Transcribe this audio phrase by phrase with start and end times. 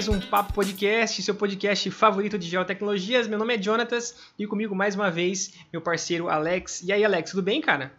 [0.00, 3.28] mais um Papo Podcast, seu podcast favorito de geotecnologias.
[3.28, 6.80] Meu nome é Jonatas e comigo mais uma vez meu parceiro Alex.
[6.82, 7.92] E aí, Alex, tudo bem, cara?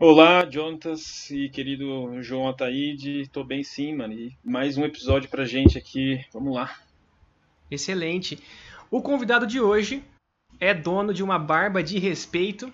[0.00, 3.28] Olá, Jonatas e querido João Ataíde.
[3.32, 4.14] Tô bem sim, mano.
[4.14, 6.24] E mais um episódio pra gente aqui.
[6.32, 6.72] Vamos lá.
[7.68, 8.38] Excelente.
[8.92, 10.04] O convidado de hoje
[10.60, 12.72] é dono de uma barba de respeito,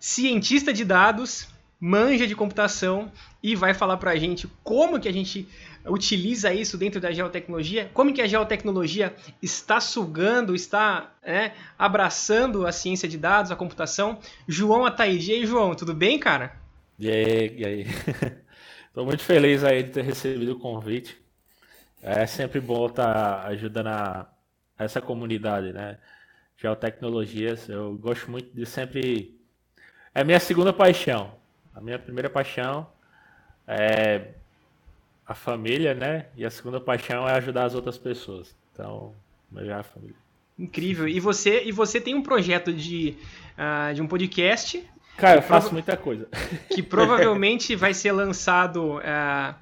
[0.00, 1.46] cientista de dados,
[1.80, 3.10] manja de computação
[3.42, 5.48] e vai falar pra gente como que a gente
[5.86, 12.72] utiliza isso dentro da geotecnologia, como que a geotecnologia está sugando, está né, abraçando a
[12.72, 14.18] ciência de dados, a computação.
[14.46, 15.30] João Ataíde.
[15.30, 16.54] E aí, João, tudo bem, cara?
[16.98, 17.86] E aí, e aí?
[18.92, 21.16] Tô muito feliz aí de ter recebido o convite.
[22.02, 24.28] É sempre bom estar ajudando a
[24.78, 25.98] essa comunidade, né?
[26.56, 27.68] Geotecnologias.
[27.68, 29.38] Eu gosto muito de sempre.
[30.14, 31.39] É minha segunda paixão.
[31.74, 32.86] A minha primeira paixão
[33.66, 34.28] é
[35.26, 36.26] a família, né?
[36.36, 38.54] E a segunda paixão é ajudar as outras pessoas.
[38.72, 39.14] Então,
[39.50, 40.16] melhor a família.
[40.58, 41.08] Incrível.
[41.08, 43.16] E você, e você tem um projeto de,
[43.56, 44.84] uh, de um podcast.
[45.16, 46.28] Cara, eu faço muita coisa.
[46.68, 48.96] Que provavelmente vai ser lançado.
[48.96, 49.54] Uh,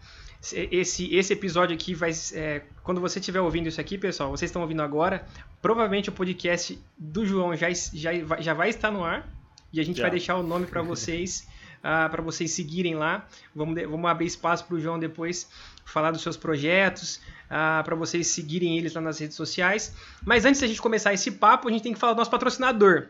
[0.53, 2.13] esse, esse episódio aqui vai.
[2.33, 5.27] É, quando você estiver ouvindo isso aqui, pessoal, vocês estão ouvindo agora.
[5.61, 9.29] Provavelmente o podcast do João já, já, já vai estar no ar.
[9.73, 10.05] E a gente já.
[10.05, 11.47] vai deixar o nome para vocês
[11.83, 13.27] ah, para vocês seguirem lá.
[13.55, 15.49] Vamos, vamos abrir espaço para o João depois
[15.89, 19.97] falar dos seus projetos, ah, para vocês seguirem eles lá nas redes sociais.
[20.25, 23.07] Mas antes da gente começar esse papo, a gente tem que falar do nosso patrocinador,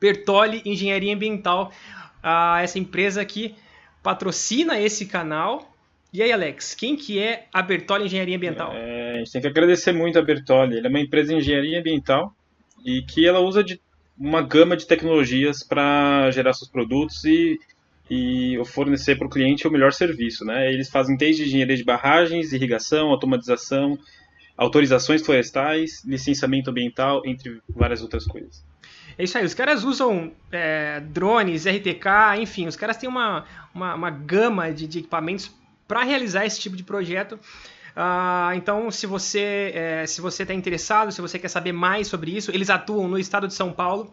[0.00, 1.72] Bertoli Engenharia Ambiental,
[2.22, 3.54] ah, essa empresa que
[4.02, 5.72] patrocina esse canal.
[6.12, 8.72] E aí, Alex, quem que é a Bertoli Engenharia Ambiental?
[8.74, 10.78] É, a gente tem que agradecer muito a Bertoli.
[10.78, 12.34] Ela é uma empresa de engenharia ambiental
[12.84, 13.80] e que ela usa de
[14.16, 17.58] uma gama de tecnologias para gerar seus produtos e
[18.10, 20.44] e fornecer para o cliente o melhor serviço.
[20.44, 20.72] Né?
[20.72, 23.98] Eles fazem desde engenharia de barragens, irrigação, automatização,
[24.56, 28.64] autorizações florestais, licenciamento ambiental, entre várias outras coisas.
[29.16, 33.94] É isso aí, os caras usam é, drones, RTK, enfim, os caras têm uma, uma,
[33.94, 35.50] uma gama de, de equipamentos
[35.86, 37.38] para realizar esse tipo de projeto.
[37.96, 42.36] Uh, então, se você é, se você está interessado, se você quer saber mais sobre
[42.36, 44.12] isso, eles atuam no estado de São Paulo.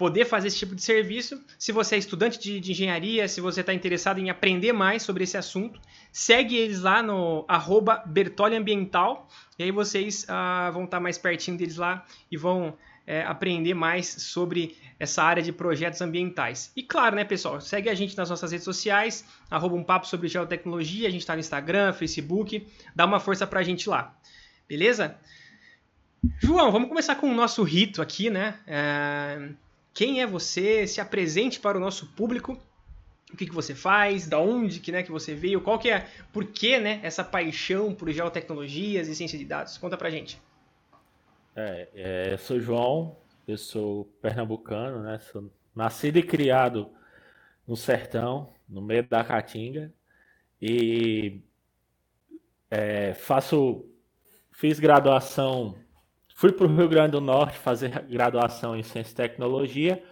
[0.01, 1.45] poder fazer esse tipo de serviço.
[1.59, 5.25] Se você é estudante de, de engenharia, se você está interessado em aprender mais sobre
[5.25, 5.79] esse assunto,
[6.11, 9.29] segue eles lá no arroba Bertoli Ambiental,
[9.59, 13.75] e aí vocês ah, vão estar tá mais pertinho deles lá e vão é, aprender
[13.75, 16.73] mais sobre essa área de projetos ambientais.
[16.75, 20.29] E claro, né, pessoal, segue a gente nas nossas redes sociais, arroba um papo sobre
[20.29, 24.19] geotecnologia, a gente está no Instagram, Facebook, dá uma força para a gente lá,
[24.67, 25.19] beleza?
[26.39, 28.61] João, vamos começar com o nosso rito aqui, né?
[28.67, 29.51] É
[29.93, 32.59] quem é você, se apresente para o nosso público,
[33.33, 36.07] o que, que você faz, da onde que, né, que você veio, qual que é,
[36.33, 39.79] por que né, essa paixão por geotecnologias e ciência de dados?
[39.79, 40.41] Conta pra gente.
[41.55, 46.91] É, é, eu sou João, eu sou pernambucano, né, sou nascido e criado
[47.67, 49.93] no sertão, no meio da Caatinga,
[50.61, 51.41] e
[52.71, 53.85] é, faço,
[54.53, 55.77] fiz graduação
[56.41, 60.03] Fui para o Rio Grande do Norte fazer graduação em Ciência e Tecnologia,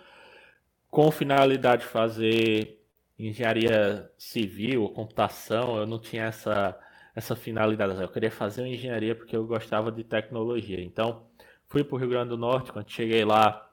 [0.91, 2.85] com finalidade de fazer
[3.19, 5.79] engenharia civil computação.
[5.79, 6.79] Eu não tinha essa,
[7.17, 7.99] essa finalidade.
[7.99, 10.79] Eu queria fazer engenharia porque eu gostava de tecnologia.
[10.83, 11.25] Então,
[11.67, 12.73] fui para o Rio Grande do Norte.
[12.73, 13.67] Quando cheguei lá,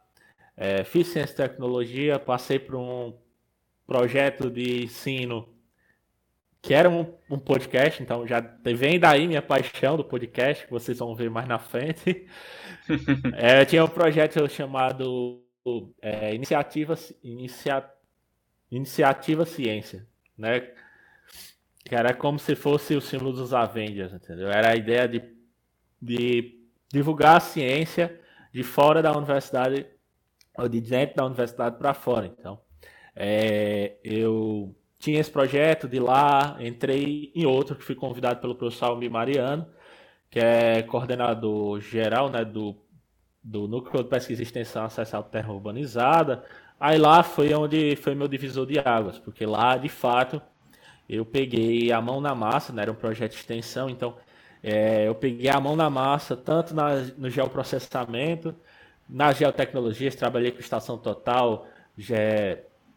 [0.55, 3.17] é, fiz Ciência e Tecnologia, passei por um
[3.85, 5.45] projeto de ensino
[6.65, 10.97] que era um, um, podcast, então já vem daí minha paixão do podcast, que vocês
[10.97, 12.25] vão ver mais na frente.
[13.37, 15.43] é, tinha um projeto chamado
[16.01, 17.87] é, Iniciativa, Inicia,
[18.71, 20.71] Iniciativa Ciência, né?
[21.83, 24.49] Que era como se fosse o símbolo dos Avengers, entendeu?
[24.49, 25.21] Era a ideia de,
[26.01, 28.19] de divulgar a ciência
[28.51, 29.85] de fora da universidade,
[30.57, 32.25] ou de dentro da universidade para fora.
[32.25, 32.59] Então,
[33.15, 38.87] é, eu tinha esse projeto de lá, entrei em outro que fui convidado pelo professor
[38.87, 39.67] Almir Mariano,
[40.29, 42.75] que é coordenador geral né, do,
[43.43, 46.43] do Núcleo de Pesquisa e Extensão Acesso à Terra Urbanizada.
[46.79, 50.41] Aí lá foi onde foi meu divisor de águas, porque lá, de fato,
[51.07, 52.81] eu peguei a mão na massa, né?
[52.81, 54.17] era um projeto de extensão, então
[54.63, 58.55] é, eu peguei a mão na massa, tanto na, no geoprocessamento,
[59.07, 61.67] nas geotecnologias, trabalhei com estação total,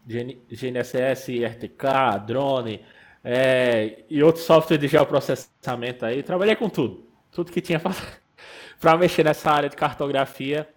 [0.09, 2.81] GNSS, RTK, drone
[3.23, 6.23] é, e outros softwares de geoprocessamento aí.
[6.23, 7.81] Trabalhei com tudo, tudo que tinha
[8.81, 10.69] para mexer nessa área de cartografia.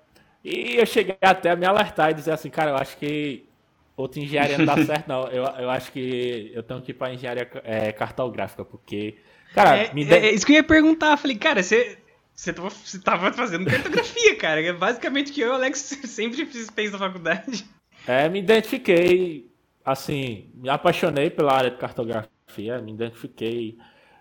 [0.43, 3.47] E eu cheguei até a me alertar e dizer assim, cara, eu acho que
[3.95, 5.27] outra engenharia não dá certo, não.
[5.27, 9.17] Eu, eu acho que eu tenho que ir para engenharia é, cartográfica, porque.
[9.53, 10.13] Cara, é, me de...
[10.13, 11.17] é, isso que eu ia perguntar.
[11.17, 11.97] Falei, cara, você.
[12.33, 14.61] Você tava, você tava fazendo cartografia, cara.
[14.61, 17.65] É basicamente que eu e o Alex sempre fez na faculdade.
[18.07, 19.51] É, me identifiquei,
[19.85, 23.77] assim, me apaixonei pela área de cartografia, me identifiquei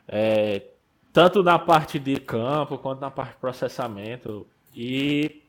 [0.07, 0.63] é,
[1.13, 4.47] tanto na parte de campo quanto na parte de processamento.
[4.75, 5.43] E,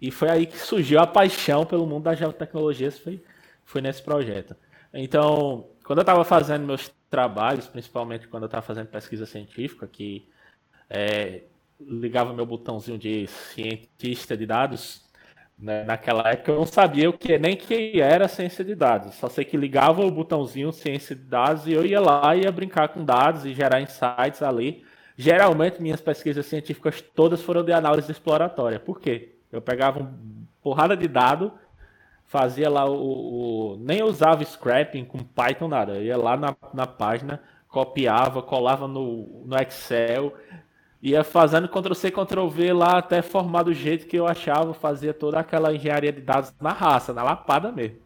[0.00, 3.22] e foi aí que surgiu a paixão pelo mundo das geotecnologias, foi,
[3.64, 4.56] foi nesse projeto.
[4.92, 10.28] Então, quando eu estava fazendo meus trabalhos, principalmente quando eu estava fazendo pesquisa científica, que
[10.88, 11.42] é,
[11.80, 15.07] ligava meu botãozinho de cientista de dados,
[15.58, 15.84] né?
[15.84, 19.44] naquela época eu não sabia o que nem que era ciência de dados, só sei
[19.44, 23.04] que ligava o botãozinho ciência de dados e eu ia lá e ia brincar com
[23.04, 24.84] dados e gerar insights ali.
[25.16, 28.78] Geralmente minhas pesquisas científicas todas foram de análise exploratória.
[28.78, 29.34] Por quê?
[29.50, 30.14] Eu pegava uma
[30.62, 31.52] porrada de dado,
[32.24, 36.86] fazia lá o, o, nem usava scrapping com Python nada, eu ia lá na, na
[36.86, 40.34] página, copiava, colava no, no Excel,
[41.02, 45.72] ia fazendo Ctrl-C, Ctrl-V lá até formar do jeito que eu achava, fazia toda aquela
[45.72, 47.98] engenharia de dados na raça, na lapada mesmo.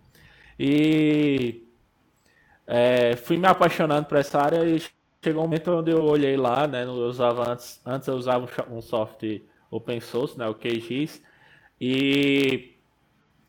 [0.58, 1.66] E
[2.66, 4.80] é, fui me apaixonando por essa área e
[5.24, 8.80] chegou um momento onde eu olhei lá, né, eu usava antes, antes eu usava um
[8.80, 11.22] software open source, né, o QGIS,
[11.80, 12.76] e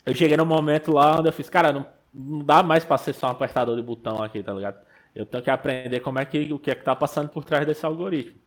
[0.05, 3.13] eu cheguei num momento lá onde eu fiz, cara, não, não dá mais para ser
[3.13, 4.79] só um apertador de botão aqui, tá ligado?
[5.15, 7.65] Eu tenho que aprender como é que o que é que tá passando por trás
[7.65, 8.42] desse algoritmo.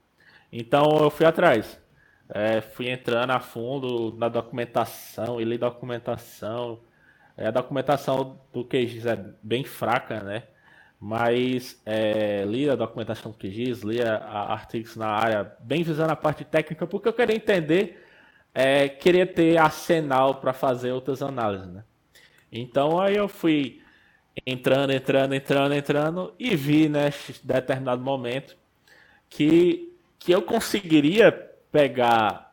[0.52, 1.78] Então eu fui atrás.
[2.28, 6.80] É, fui entrando a fundo na documentação e li documentação.
[7.36, 10.44] É, a documentação do QGIS é bem fraca, né?
[10.98, 16.10] Mas é, li a documentação do QGIS, li a, a artigos na área, bem visando
[16.12, 18.02] a parte técnica, porque eu queria entender,
[18.54, 21.84] é, queria ter arsenal para fazer outras análises, né?
[22.50, 23.82] Então aí eu fui
[24.46, 27.10] entrando, entrando, entrando, entrando e vi, né,
[27.42, 28.56] determinado momento,
[29.28, 29.95] que
[30.26, 31.30] que eu conseguiria
[31.70, 32.52] pegar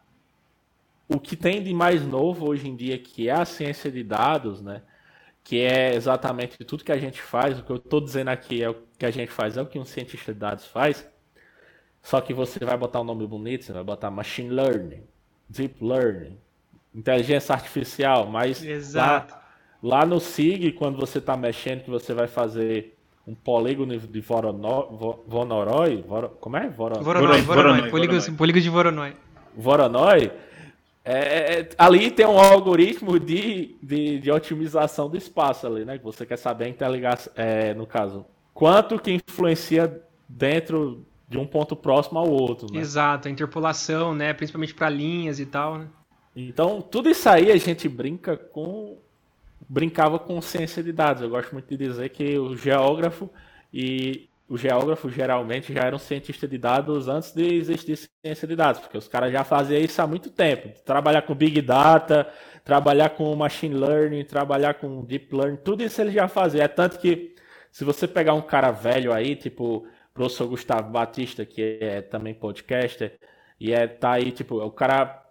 [1.10, 4.62] o que tem de mais novo hoje em dia, que é a ciência de dados,
[4.62, 4.84] né?
[5.44, 7.58] Que é exatamente tudo que a gente faz.
[7.58, 9.80] O que eu estou dizendo aqui é o que a gente faz, é o que
[9.80, 11.10] um cientista de dados faz.
[12.04, 15.02] Só que você vai botar um nome bonito, você vai botar machine learning,
[15.50, 16.38] deep learning,
[16.94, 19.34] inteligência artificial, mas Exato.
[19.82, 22.93] Lá, lá no SIG, quando você está mexendo, que você vai fazer
[23.26, 24.86] um polígono de Voronoi,
[25.28, 26.70] Vonoroi, Vor, como é?
[26.70, 29.14] Voronoi, Voronoi, Voronoi, polígono, polígono de Voronoi.
[29.56, 30.32] Voronoi,
[31.06, 35.98] é, é, é, ali tem um algoritmo de, de, de, otimização do espaço ali, né?
[35.98, 41.46] Que você quer saber a interligação, é, no caso, quanto que influencia dentro de um
[41.46, 42.72] ponto próximo ao outro.
[42.72, 42.80] Né?
[42.80, 44.34] Exato, a interpolação, né?
[44.34, 45.88] Principalmente para linhas e tal, né?
[46.36, 48.98] Então, tudo isso aí a gente brinca com
[49.74, 51.24] brincava com ciência de dados.
[51.24, 53.28] Eu gosto muito de dizer que o geógrafo
[53.74, 58.56] e o geógrafo geralmente já era um cientista de dados antes de existir ciência de
[58.56, 60.70] dados, porque os caras já faziam isso há muito tempo.
[60.86, 62.30] Trabalhar com Big Data,
[62.64, 66.64] trabalhar com Machine Learning, trabalhar com Deep Learning, tudo isso ele já fazia.
[66.64, 67.36] É tanto que
[67.72, 72.36] se você pegar um cara velho aí, tipo o professor Gustavo Batista, que é também
[72.36, 73.18] podcaster,
[73.60, 75.23] e é, tá aí, tipo, o cara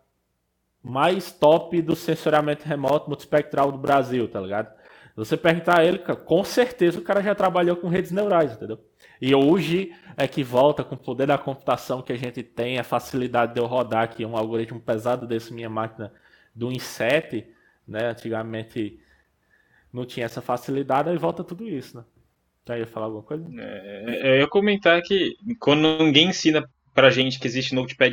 [0.83, 4.73] mais top do sensoriamento remoto multispectral do Brasil, tá ligado?
[5.15, 8.79] Você perguntar a ele, com certeza o cara já trabalhou com redes neurais, entendeu?
[9.21, 12.85] E hoje é que volta com o poder da computação que a gente tem, a
[12.85, 16.12] facilidade de eu rodar aqui um algoritmo pesado desse minha máquina
[16.55, 17.45] do i7,
[17.87, 18.09] né?
[18.09, 18.99] Antigamente
[19.93, 22.05] não tinha essa facilidade, aí volta tudo isso, né?
[22.67, 23.45] Já ia falar alguma coisa?
[23.59, 28.11] É, eu ia comentar que quando ninguém ensina pra gente que existe Notepad++,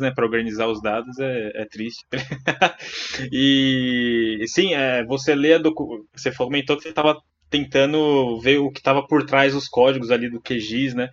[0.00, 2.04] né, para organizar os dados, é, é triste.
[3.32, 6.06] e sim, é, você lê a docu...
[6.14, 10.30] você comentou que você estava tentando ver o que estava por trás dos códigos ali
[10.30, 11.08] do QGIS, né?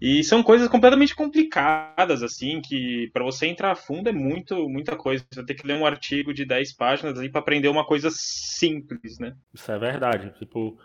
[0.00, 4.94] E são coisas completamente complicadas, assim, que para você entrar a fundo é muito, muita
[4.94, 5.24] coisa.
[5.30, 9.18] Você vai ter que ler um artigo de 10 páginas para aprender uma coisa simples,
[9.18, 9.34] né?
[9.54, 10.38] Isso é verdade.
[10.38, 10.78] Tipo,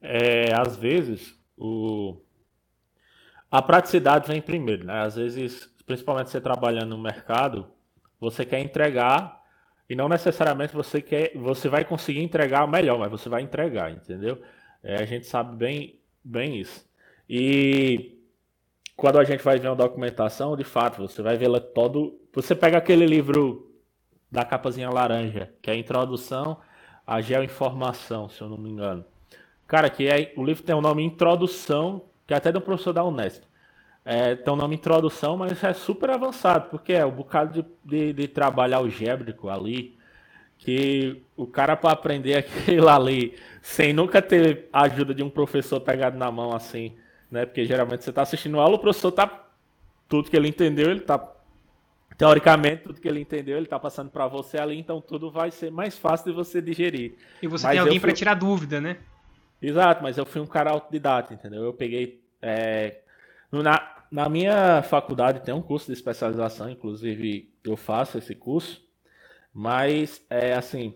[0.00, 2.20] é, às vezes, o,
[3.50, 5.02] a praticidade vem primeiro, né?
[5.02, 7.66] Às vezes, principalmente você trabalhando no mercado,
[8.20, 9.42] você quer entregar
[9.88, 14.40] e não necessariamente você quer, você vai conseguir entregar melhor, mas você vai entregar, entendeu?
[14.82, 16.86] É, a gente sabe bem, bem isso.
[17.28, 18.18] E
[18.96, 22.20] quando a gente vai ver uma documentação, de fato, você vai vê-la todo.
[22.34, 23.72] Você pega aquele livro
[24.30, 26.58] da capazinha laranja, que é a introdução
[27.06, 29.04] à geoinformação, se eu não me engano.
[29.66, 33.02] Cara, que é, o livro tem o nome Introdução, que é até do professor da
[33.02, 33.42] Unesp.
[34.04, 37.68] É, tem o um nome Introdução, mas é super avançado, porque é um bocado de,
[37.82, 39.96] de, de trabalho algébrico ali,
[40.58, 45.80] que o cara para aprender aquilo ali, sem nunca ter a ajuda de um professor
[45.80, 46.94] pegado na mão assim,
[47.30, 47.46] né?
[47.46, 49.46] Porque geralmente você está assistindo aula, o professor tá
[50.06, 51.18] tudo que ele entendeu, ele tá
[52.18, 55.70] teoricamente tudo que ele entendeu, ele tá passando para você ali, então tudo vai ser
[55.70, 57.14] mais fácil de você digerir.
[57.40, 58.08] E você mas tem alguém fui...
[58.08, 58.98] para tirar dúvida, né?
[59.60, 61.64] Exato, mas eu fui um cara autodidata, entendeu?
[61.64, 62.22] Eu peguei.
[62.40, 63.00] É,
[63.50, 68.82] na, na minha faculdade tem um curso de especialização, inclusive eu faço esse curso,
[69.52, 70.94] mas é assim,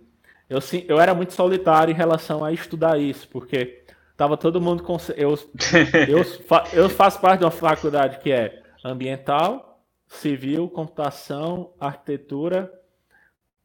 [0.48, 3.84] eu, eu era muito solitário em relação a estudar isso, porque
[4.16, 4.96] tava todo mundo com.
[5.16, 5.34] Eu,
[6.08, 6.24] eu,
[6.72, 12.72] eu faço parte de uma faculdade que é ambiental, civil, computação, arquitetura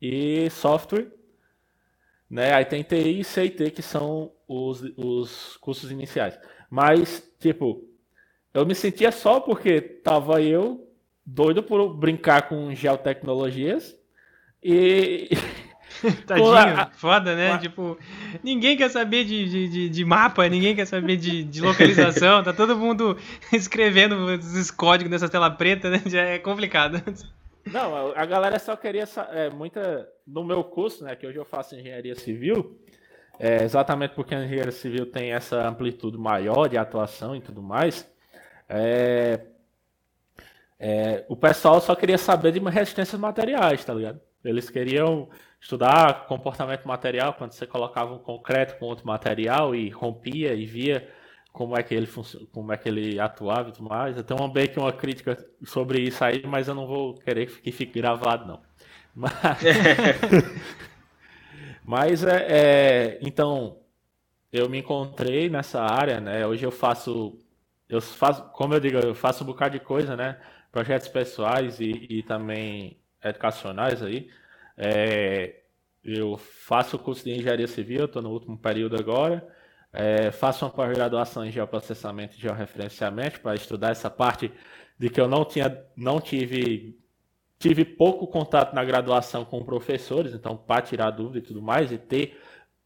[0.01, 1.07] e software.
[2.29, 2.53] Né?
[2.53, 6.37] Aí tem TI e CIT, que são os, os cursos iniciais.
[6.69, 7.83] Mas, tipo,
[8.53, 10.85] eu me sentia só porque tava eu
[11.25, 13.95] doido por brincar com geotecnologias
[14.63, 15.29] e.
[16.25, 16.89] Tadinho, a...
[16.93, 17.57] foda, né?
[17.57, 17.97] Tipo,
[18.43, 22.77] ninguém quer saber de, de, de, mapa, ninguém quer saber de, de localização, tá todo
[22.77, 23.17] mundo
[23.51, 26.01] escrevendo esses códigos nessa tela preta, né?
[26.05, 27.01] Já é complicado.
[27.71, 30.09] Não, a galera só queria é, muita.
[30.25, 31.15] No meu curso, né?
[31.15, 32.79] Que hoje eu faço engenharia civil,
[33.39, 38.09] é, exatamente porque a engenharia civil tem essa amplitude maior de atuação e tudo mais.
[38.67, 39.41] É,
[40.79, 44.19] é, o pessoal só queria saber de resistências materiais, tá ligado?
[44.43, 50.53] Eles queriam estudar comportamento material quando você colocava um concreto com outro material e rompia
[50.53, 51.07] e via
[51.57, 52.07] como é que ele
[52.51, 54.15] como é que ele atuava e tudo mais.
[54.15, 55.35] Eu tenho meio que uma crítica
[55.65, 58.61] sobre isso aí, mas eu não vou querer que fique gravado não.
[59.17, 59.33] Mas,
[61.83, 63.79] mas é, é, então
[64.51, 66.45] eu me encontrei nessa área, né?
[66.45, 67.39] Hoje eu faço
[67.89, 70.39] eu faço, como eu digo, eu faço um bocado de coisa, né?
[70.71, 74.29] Projetos pessoais e, e também educacionais aí.
[74.77, 75.61] É,
[76.03, 79.47] eu faço o curso de engenharia civil, estou no último período agora.
[79.93, 84.51] É, faço uma pós-graduação em geoprocessamento e georreferenciamento para estudar essa parte
[84.99, 86.99] de que eu não tinha, não tive,
[87.57, 91.97] tive pouco contato na graduação com professores, então para tirar dúvida e tudo mais e
[91.97, 92.39] ter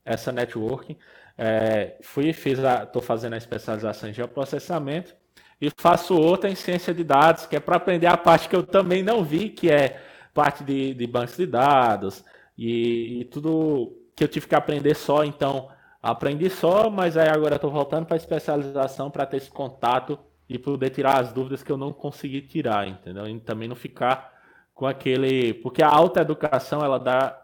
[0.06, 0.98] essa networking.
[1.38, 5.16] É, fui fiz estou fazendo a especialização em geoprocessamento
[5.60, 8.64] e faço outra em ciência de dados, que é para aprender a parte que eu
[8.64, 10.02] também não vi, que é
[10.34, 12.24] parte de, de bancos de dados
[12.58, 15.70] e, e tudo que eu tive que aprender só, então
[16.02, 20.18] aprendi só, mas aí agora estou voltando para especialização para ter esse contato
[20.50, 23.28] e poder tirar as dúvidas que eu não consegui tirar, entendeu?
[23.28, 24.32] E também não ficar
[24.74, 25.54] com aquele.
[25.56, 27.40] Porque a alta educação ela dá,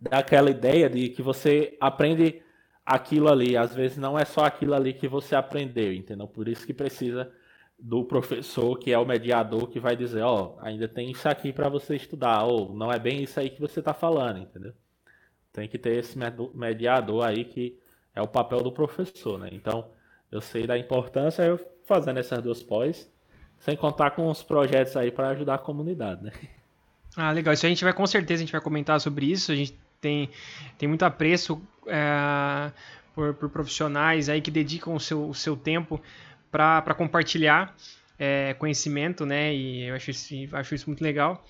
[0.00, 2.42] dá aquela ideia de que você aprende
[2.84, 3.56] aquilo ali.
[3.56, 6.26] Às vezes não é só aquilo ali que você aprendeu, entendeu?
[6.28, 7.32] Por isso que precisa
[7.78, 11.52] do professor, que é o mediador, que vai dizer, ó, oh, ainda tem isso aqui
[11.52, 14.72] para você estudar, ou não é bem isso aí que você está falando, entendeu?
[15.56, 16.18] Tem que ter esse
[16.54, 17.78] mediador aí que
[18.14, 19.48] é o papel do professor, né?
[19.50, 19.88] Então,
[20.30, 23.10] eu sei da importância eu fazendo essas duas pós,
[23.58, 26.30] sem contar com os projetos aí para ajudar a comunidade, né?
[27.18, 27.54] Ah, legal.
[27.54, 29.50] Isso a gente vai com certeza a gente vai comentar sobre isso.
[29.50, 30.28] A gente tem,
[30.76, 32.70] tem muito apreço é,
[33.14, 35.98] por, por, profissionais aí que dedicam o seu, o seu tempo
[36.50, 37.74] para compartilhar
[38.18, 39.54] é, conhecimento, né?
[39.54, 41.42] E eu acho isso, acho isso muito legal.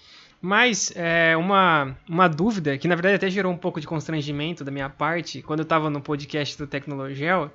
[0.46, 4.70] Mas é, uma, uma dúvida, que na verdade até gerou um pouco de constrangimento da
[4.70, 7.50] minha parte, quando eu estava no podcast do Tecnologel,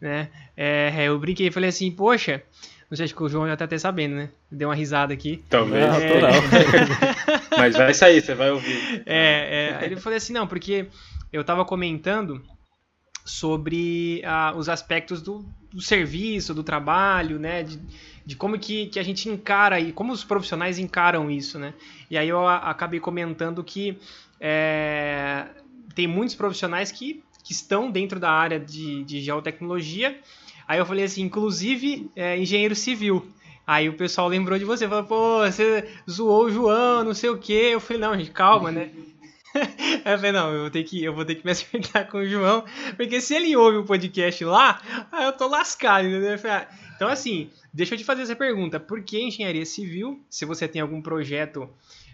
[0.00, 0.28] né?
[0.56, 2.42] É, eu brinquei e falei assim, poxa,
[2.90, 4.30] não sei, acho que o João já tá até sabendo, né?
[4.50, 5.44] Deu uma risada aqui.
[5.48, 5.86] Talvez.
[5.86, 6.20] Não, é...
[6.22, 6.28] não.
[7.56, 9.04] Mas vai sair, você vai ouvir.
[9.06, 10.88] É, é, aí ele falou assim, não, porque
[11.32, 12.42] eu estava comentando
[13.24, 17.62] sobre ah, os aspectos do, do, serviço, do trabalho, né?
[17.62, 17.80] De,
[18.24, 21.74] de como que, que, a gente encara e como os profissionais encaram isso, né?
[22.10, 23.98] E aí eu acabei comentando que
[24.40, 25.46] é,
[25.94, 30.18] tem muitos profissionais que, que estão dentro da área de, de geotecnologia.
[30.66, 33.26] Aí eu falei assim, inclusive é, engenheiro civil.
[33.66, 37.38] Aí o pessoal lembrou de você, falou, pô, você zoou o João, não sei o
[37.38, 37.70] quê.
[37.72, 38.90] Eu falei, não, gente, calma, né?
[40.04, 42.28] eu falei, não, eu vou, ter que, eu vou ter que me acertar com o
[42.28, 42.64] João,
[42.96, 44.80] porque se ele ouve o podcast lá,
[45.12, 46.38] aí eu tô lascado, entendeu?
[46.38, 48.78] Falei, ah, então, assim, deixa eu te fazer essa pergunta.
[48.78, 50.24] Por que engenharia civil?
[50.30, 51.68] Se você tem algum projeto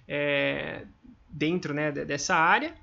[0.09, 0.85] é,
[1.29, 2.75] dentro né, dessa área.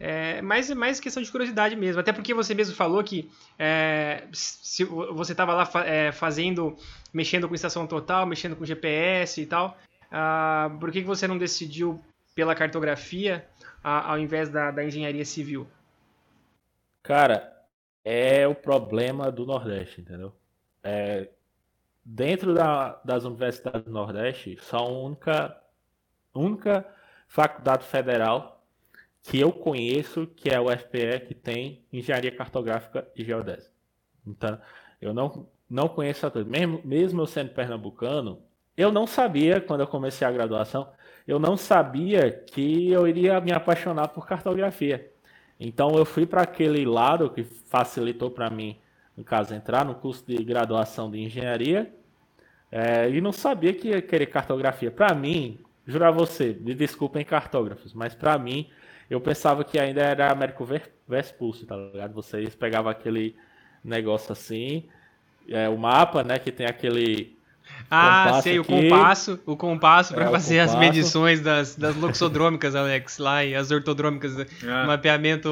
[0.00, 2.00] É, mas mais questão de curiosidade mesmo.
[2.00, 3.28] Até porque você mesmo falou que
[3.58, 6.76] é, se você estava lá é, fazendo,
[7.12, 9.76] mexendo com estação total, mexendo com GPS e tal,
[10.10, 12.00] ah, por que, que você não decidiu
[12.34, 13.44] pela cartografia
[13.82, 15.66] ao invés da, da engenharia civil?
[17.02, 17.52] Cara,
[18.04, 20.32] é o problema do Nordeste, entendeu?
[20.82, 21.28] É,
[22.04, 25.56] dentro da, das universidades do Nordeste, só a única,
[26.34, 26.86] única
[27.26, 28.64] faculdade federal
[29.22, 33.70] que eu conheço, que é o FPE, que tem engenharia cartográfica e geodésia.
[34.26, 34.58] Então,
[35.00, 36.48] eu não, não conheço a todos.
[36.48, 38.42] Mesmo, mesmo eu sendo pernambucano,
[38.76, 40.88] eu não sabia, quando eu comecei a graduação,
[41.26, 45.12] eu não sabia que eu iria me apaixonar por cartografia.
[45.60, 48.78] Então, eu fui para aquele lado que facilitou para mim,
[49.18, 51.92] no caso, entrar no curso de graduação de engenharia,
[52.70, 54.92] é, e não sabia que ia querer cartografia.
[54.92, 58.70] Para mim, jurar você, me desculpem cartógrafos, mas para mim,
[59.10, 60.64] eu pensava que ainda era Américo
[61.08, 62.14] Vespulso, tá ligado?
[62.14, 63.34] Vocês pegavam aquele
[63.82, 64.84] negócio assim,
[65.48, 67.36] é, o mapa, né, que tem aquele
[67.90, 68.60] ah, sei, aqui.
[68.60, 70.76] o compasso, o compasso para é, fazer compasso.
[70.76, 74.34] as medições das, das loxodrômicas, Alex, lá e as ortodrômicas,
[74.66, 74.86] ah.
[74.86, 75.50] mapeamento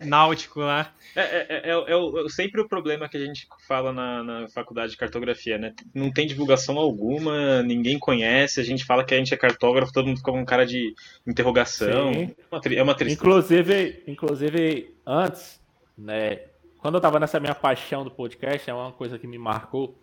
[0.00, 0.92] náutico lá.
[1.14, 4.96] É, é, é, é, sempre o problema que a gente fala na, na, faculdade de
[4.96, 5.72] cartografia, né?
[5.94, 10.06] Não tem divulgação alguma, ninguém conhece, a gente fala que a gente é cartógrafo, todo
[10.06, 10.94] mundo fica com cara de
[11.26, 12.12] interrogação.
[12.12, 12.34] Sim.
[12.76, 13.20] É uma tristeza.
[13.20, 15.60] Inclusive, inclusive, antes,
[15.98, 16.42] né,
[16.78, 19.98] quando eu estava nessa minha paixão do podcast, é uma coisa que me marcou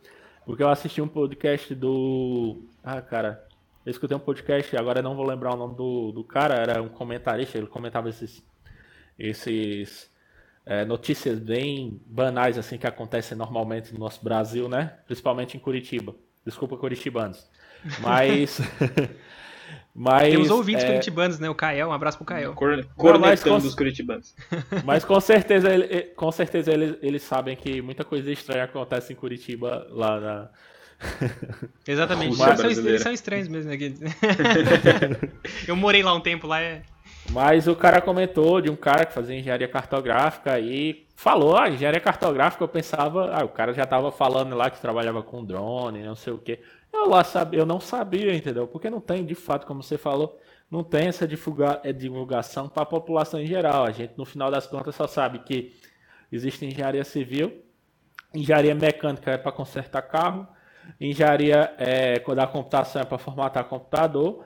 [0.48, 2.64] porque eu assisti um podcast do.
[2.82, 3.46] Ah, cara.
[3.86, 6.90] Eu escutei um podcast, agora não vou lembrar o nome do, do cara, era um
[6.90, 8.42] comentarista, ele comentava esses.
[9.20, 10.10] esses
[10.66, 14.98] é, notícias bem banais assim que acontecem normalmente no nosso Brasil, né?
[15.06, 16.16] Principalmente em Curitiba.
[16.46, 17.46] Desculpa, curitibanos.
[18.00, 18.60] Mas.
[20.00, 20.88] Mas, Temos ouvintes é...
[20.88, 21.50] curitibanos, né?
[21.50, 22.54] O Cael, um abraço pro Cael.
[22.54, 23.58] Cornetando com...
[23.58, 24.36] dos curitibanos.
[24.86, 29.16] Mas com certeza, ele, com certeza eles, eles sabem que muita coisa estranha acontece em
[29.16, 30.50] Curitiba lá na.
[31.88, 33.96] Exatamente, eles são, eles são, estranhos mesmo aqui.
[35.68, 36.84] Eu morei lá um tempo, lá é.
[37.32, 42.00] Mas o cara comentou de um cara que fazia engenharia cartográfica e falou, ah, engenharia
[42.00, 46.16] cartográfica, eu pensava, ah, o cara já tava falando lá que trabalhava com drone, não
[46.16, 46.60] sei o quê.
[46.98, 48.68] Eu lá sabia, eu não sabia, entendeu?
[48.68, 52.84] Porque não tem, de fato, como você falou, não tem essa divulga, é, divulgação para
[52.84, 53.86] a população em geral.
[53.86, 55.74] A gente, no final das contas, só sabe que
[56.32, 57.64] existe engenharia civil,
[58.34, 60.48] engenharia mecânica é para consertar carro,
[61.00, 64.44] engenharia é, da computação é para formatar computador,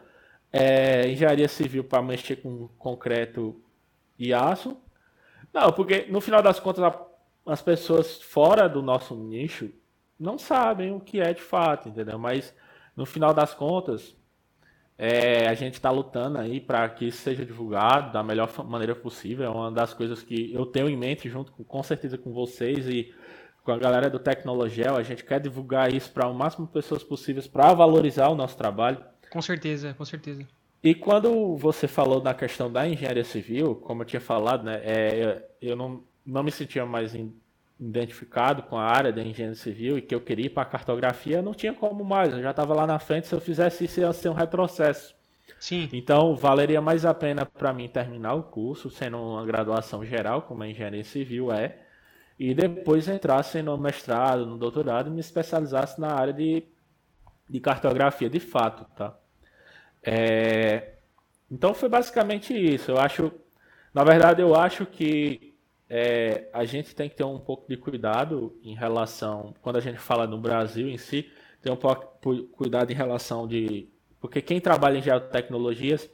[0.51, 3.61] é, engenharia civil para mexer com concreto
[4.19, 4.77] e aço.
[5.53, 6.93] Não, porque no final das contas,
[7.45, 9.71] as pessoas fora do nosso nicho
[10.21, 12.19] não sabem o que é de fato, entendeu?
[12.19, 12.53] Mas
[12.95, 14.15] no final das contas,
[14.97, 19.45] é, a gente está lutando aí para que isso seja divulgado da melhor maneira possível.
[19.45, 22.87] É uma das coisas que eu tenho em mente, junto com, com certeza com vocês
[22.87, 23.11] e
[23.63, 24.95] com a galera do Tecnologel.
[24.95, 28.55] A gente quer divulgar isso para o máximo de pessoas possíveis para valorizar o nosso
[28.55, 29.03] trabalho.
[29.31, 30.47] Com certeza, com certeza.
[30.83, 35.49] E quando você falou na questão da engenharia civil, como eu tinha falado, né, é,
[35.61, 37.15] eu não, não me sentia mais
[37.81, 41.41] identificado com a área da engenharia civil e que eu queria ir para a cartografia,
[41.41, 42.31] não tinha como mais.
[42.31, 45.15] Eu já estava lá na frente, se eu fizesse isso ia ser um retrocesso.
[45.59, 45.89] Sim.
[45.91, 50.61] Então, valeria mais a pena para mim terminar o curso, sendo uma graduação geral, como
[50.61, 51.79] a engenharia civil é,
[52.37, 56.63] e depois entrasse no mestrado, no doutorado e me especializasse na área de,
[57.49, 59.17] de cartografia de fato, tá?
[60.03, 60.93] É...
[61.49, 62.91] Então, foi basicamente isso.
[62.91, 63.31] Eu acho,
[63.93, 65.50] na verdade, eu acho que
[65.93, 69.99] é, a gente tem que ter um pouco de cuidado em relação, quando a gente
[69.99, 71.29] fala no Brasil em si,
[71.61, 73.89] ter um pouco de cuidado em relação de.
[74.17, 76.09] Porque quem trabalha em geotecnologias,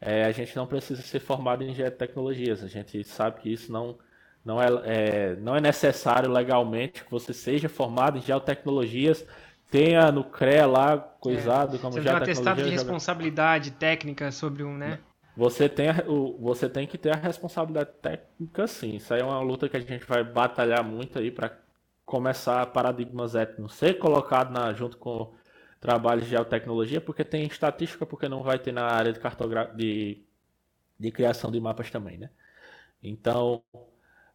[0.00, 2.64] é, a gente não precisa ser formado em geotecnologias.
[2.64, 3.98] A gente sabe que isso não,
[4.42, 9.26] não, é, é, não é necessário legalmente que você seja formado em geotecnologias,
[9.70, 14.74] tenha no CREA lá coisado é, como já Você atestado de responsabilidade técnica sobre um,
[14.74, 15.00] né?
[15.34, 18.96] Você tem, o, você tem que ter a responsabilidade técnica, sim.
[18.96, 21.56] Isso aí é uma luta que a gente vai batalhar muito aí para
[22.04, 25.32] começar paradigmas étnicos ser colocado na, junto com
[25.80, 30.22] trabalhos de geotecnologia, porque tem estatística, porque não vai ter na área de cartografia de,
[30.98, 32.30] de criação de mapas também, né?
[33.02, 33.62] Então,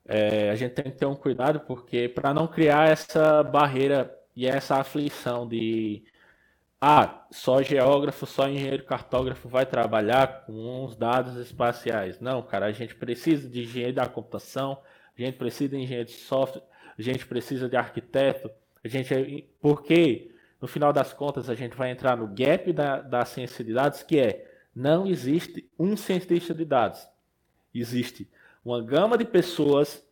[0.06, 4.46] é, a gente tem que ter um cuidado, porque para não criar essa barreira e
[4.48, 6.04] essa aflição de
[6.80, 12.20] ah, só geógrafo, só engenheiro cartógrafo vai trabalhar com os dados espaciais.
[12.20, 14.80] Não, cara, a gente precisa de engenheiro da computação,
[15.18, 16.62] a gente precisa de engenheiro de software,
[16.98, 18.52] a gente precisa de arquiteto,
[18.84, 23.26] a gente porque no final das contas a gente vai entrar no gap da, da
[23.26, 27.08] ciência de dados, que é não existe um cientista de dados.
[27.74, 28.30] Existe
[28.64, 30.06] uma gama de pessoas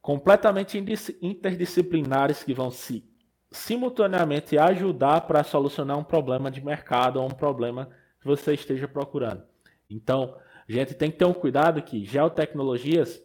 [0.00, 0.78] completamente
[1.20, 3.04] interdisciplinares que vão se
[3.52, 9.42] simultaneamente ajudar para solucionar um problema de mercado ou um problema que você esteja procurando.
[9.88, 10.36] Então,
[10.68, 13.22] a gente tem que ter um cuidado que geotecnologias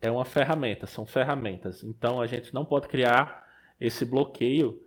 [0.00, 1.82] é uma ferramenta, são ferramentas.
[1.82, 3.46] Então, a gente não pode criar
[3.80, 4.80] esse bloqueio,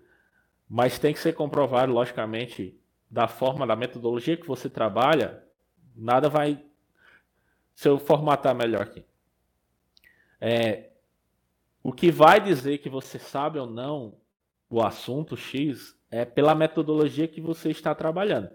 [0.69, 5.43] mas tem que ser comprovado, logicamente, da forma, da metodologia que você trabalha,
[5.95, 6.63] nada vai.
[7.73, 9.05] Se eu formatar melhor aqui.
[10.39, 10.89] É,
[11.83, 14.17] o que vai dizer que você sabe ou não
[14.69, 18.49] o assunto X é pela metodologia que você está trabalhando,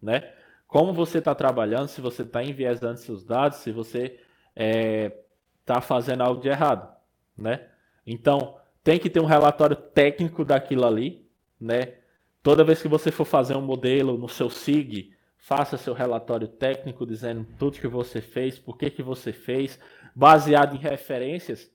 [0.00, 0.32] né?
[0.66, 4.20] Como você está trabalhando, se você está enviesando seus dados, se você está
[4.56, 5.16] é,
[5.64, 6.90] tá fazendo algo de errado,
[7.36, 7.68] né?
[8.06, 11.28] Então, tem que ter um relatório técnico daquilo ali,
[11.60, 11.94] né?
[12.42, 17.06] Toda vez que você for fazer um modelo no seu SIG, faça seu relatório técnico
[17.06, 19.78] dizendo tudo que você fez, por que, que você fez,
[20.14, 21.70] baseado em referências,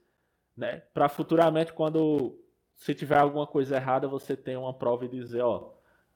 [0.55, 0.81] né?
[0.93, 2.37] Para futuramente, quando
[2.77, 5.73] se tiver alguma coisa errada, você tem uma prova e dizer, ó,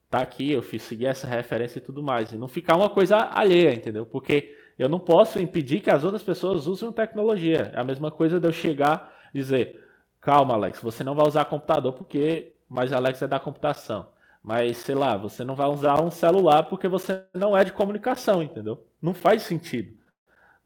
[0.10, 2.32] tá aqui, eu fiz seguir essa referência e tudo mais.
[2.32, 4.06] E não ficar uma coisa alheia, entendeu?
[4.06, 7.72] Porque eu não posso impedir que as outras pessoas usem tecnologia.
[7.74, 9.84] É a mesma coisa de eu chegar e dizer,
[10.20, 12.54] calma, Alex, você não vai usar computador porque.
[12.70, 14.08] Mas Alex é da computação.
[14.42, 18.42] Mas, sei lá, você não vai usar um celular porque você não é de comunicação,
[18.42, 18.88] entendeu?
[19.02, 19.94] Não faz sentido.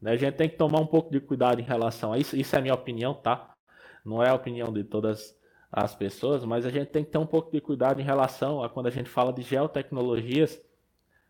[0.00, 0.12] Né?
[0.12, 2.36] A gente tem que tomar um pouco de cuidado em relação a isso.
[2.36, 3.54] Isso é a minha opinião, tá?
[4.04, 5.36] Não é a opinião de todas
[5.76, 8.68] as pessoas, mas a gente tem que ter um pouco de cuidado em relação a
[8.70, 10.58] quando a gente fala de geotecnologias.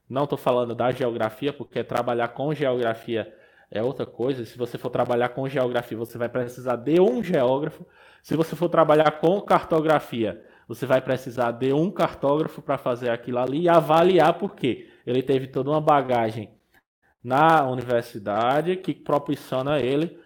[0.09, 3.35] Não estou falando da geografia, porque trabalhar com geografia
[3.69, 4.45] é outra coisa.
[4.45, 7.85] Se você for trabalhar com geografia, você vai precisar de um geógrafo.
[8.23, 13.39] Se você for trabalhar com cartografia, você vai precisar de um cartógrafo para fazer aquilo
[13.39, 14.89] ali e avaliar por quê.
[15.05, 16.51] Ele teve toda uma bagagem
[17.23, 20.17] na universidade que proporciona a ele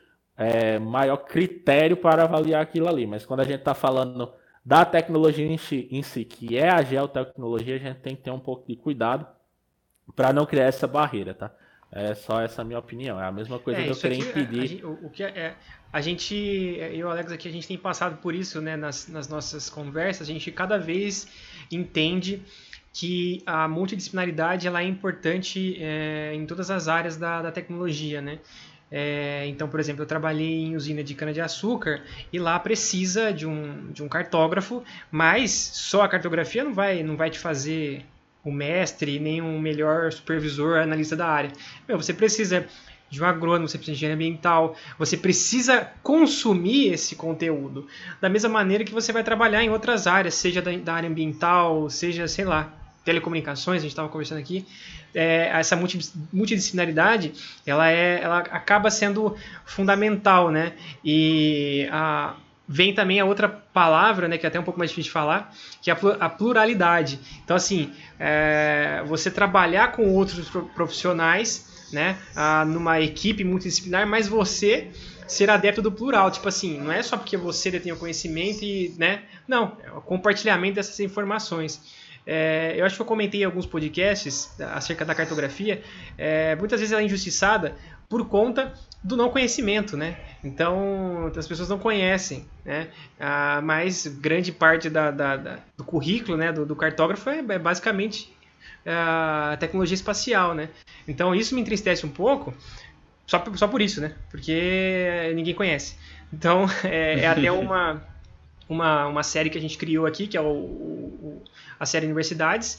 [0.40, 3.06] é, maior critério para avaliar aquilo ali.
[3.06, 4.32] Mas quando a gente está falando
[4.64, 8.30] da tecnologia em si, em si, que é a geotecnologia, a gente tem que ter
[8.30, 9.26] um pouco de cuidado
[10.16, 11.54] para não criar essa barreira, tá?
[11.92, 13.20] É só essa minha opinião.
[13.20, 14.58] É a mesma coisa é, que eu queria aqui, impedir.
[14.58, 15.56] A, a gente, o, o, que é, é,
[15.92, 19.08] a gente, eu e o Alex aqui, a gente tem passado por isso, né, nas,
[19.08, 20.26] nas nossas conversas.
[20.26, 21.28] A gente cada vez
[21.70, 22.42] entende
[22.94, 28.38] que a multidisciplinaridade ela é importante é, em todas as áreas da, da tecnologia, né?
[28.90, 33.92] É, então, por exemplo, eu trabalhei em usina de cana-de-açúcar e lá precisa de um,
[33.92, 38.04] de um cartógrafo, mas só a cartografia não vai, não vai te fazer
[38.44, 41.52] o mestre nem um melhor supervisor, analista da área.
[41.86, 42.66] Meu, você precisa
[43.08, 47.86] de um agrônomo, você precisa de engenharia ambiental, você precisa consumir esse conteúdo.
[48.20, 51.90] Da mesma maneira que você vai trabalhar em outras áreas, seja da, da área ambiental,
[51.90, 52.72] seja, sei lá,
[53.04, 54.66] telecomunicações, a gente estava conversando aqui,
[55.14, 55.76] é, essa
[56.32, 57.32] multidisciplinaridade,
[57.66, 60.74] ela, é, ela acaba sendo fundamental, né?
[61.04, 62.34] E a,
[62.72, 65.52] vem também a outra palavra, né, que é até um pouco mais difícil de falar,
[65.82, 67.18] que é a pluralidade.
[67.42, 72.16] Então, assim, é, você trabalhar com outros profissionais, né,
[72.68, 74.88] numa equipe multidisciplinar, mas você
[75.26, 78.94] ser adepto do plural, tipo assim, não é só porque você detém o conhecimento e,
[78.96, 81.80] né, não, é o compartilhamento dessas informações.
[82.26, 85.82] É, eu acho que eu comentei em alguns podcasts acerca da cartografia.
[86.16, 87.74] É, muitas vezes ela é injustiçada
[88.08, 90.18] por conta do não conhecimento, né?
[90.44, 92.88] Então, as pessoas não conhecem, né?
[93.18, 97.58] Ah, mas grande parte da, da, da, do currículo né, do, do cartógrafo é, é
[97.58, 98.32] basicamente
[98.84, 100.68] a tecnologia espacial, né?
[101.06, 102.54] Então, isso me entristece um pouco,
[103.26, 104.14] só, só por isso, né?
[104.30, 105.96] Porque ninguém conhece.
[106.32, 108.02] Então, é, é até uma,
[108.68, 111.42] uma, uma série que a gente criou aqui, que é o, o
[111.80, 112.78] a série Universidades,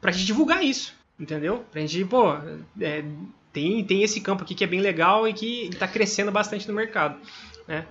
[0.00, 1.62] pra gente divulgar isso, entendeu?
[1.70, 2.32] Pra gente, pô,
[2.80, 3.04] é,
[3.52, 6.74] tem, tem esse campo aqui que é bem legal e que está crescendo bastante no
[6.74, 7.20] mercado,
[7.68, 7.86] né?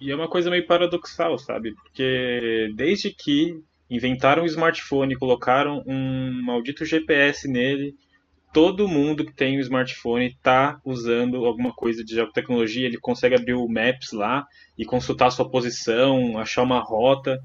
[0.00, 1.74] E é uma coisa meio paradoxal, sabe?
[1.74, 7.94] Porque desde que inventaram o smartphone e colocaram um maldito GPS nele,
[8.52, 12.86] todo mundo que tem um smartphone está usando alguma coisa de tecnologia.
[12.86, 17.38] Ele consegue abrir o Maps lá e consultar a sua posição, achar uma rota.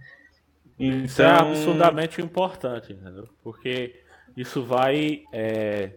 [0.80, 1.06] Então...
[1.06, 3.28] Isso é então, absurdamente importante, entendeu?
[3.44, 4.02] Porque
[4.36, 5.92] isso vai é,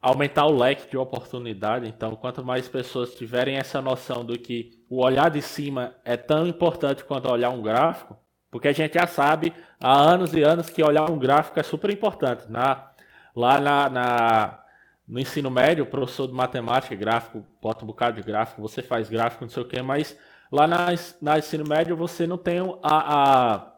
[0.00, 1.86] aumentar o leque de oportunidade.
[1.86, 6.46] Então, quanto mais pessoas tiverem essa noção do que o olhar de cima é tão
[6.46, 8.16] importante quanto olhar um gráfico,
[8.50, 11.90] porque a gente já sabe há anos e anos que olhar um gráfico é super
[11.90, 12.50] importante.
[12.50, 12.90] Na,
[13.34, 14.58] lá na, na
[15.06, 19.08] no ensino médio, o professor de matemática, gráfico, bota um bocado de gráfico, você faz
[19.08, 20.18] gráfico, não sei o quê, mas
[20.50, 20.86] Lá na,
[21.20, 23.72] na ensino médio você não tem a,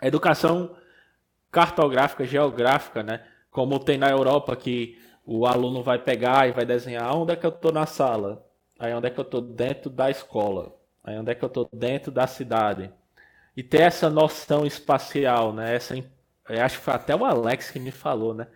[0.00, 0.76] a educação
[1.50, 3.24] cartográfica, geográfica, né?
[3.56, 7.46] como tem na Europa que o aluno vai pegar e vai desenhar onde é que
[7.46, 8.46] eu estou na sala,
[8.78, 11.66] aí onde é que eu estou dentro da escola, aí onde é que eu estou
[11.72, 12.92] dentro da cidade.
[13.56, 15.74] E ter essa noção espacial, né?
[15.74, 15.94] Essa,
[16.62, 18.46] acho que foi até o Alex que me falou, né?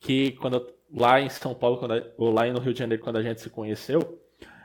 [0.00, 3.22] Que quando lá em São Paulo, quando, ou lá no Rio de Janeiro, quando a
[3.22, 4.22] gente se conheceu,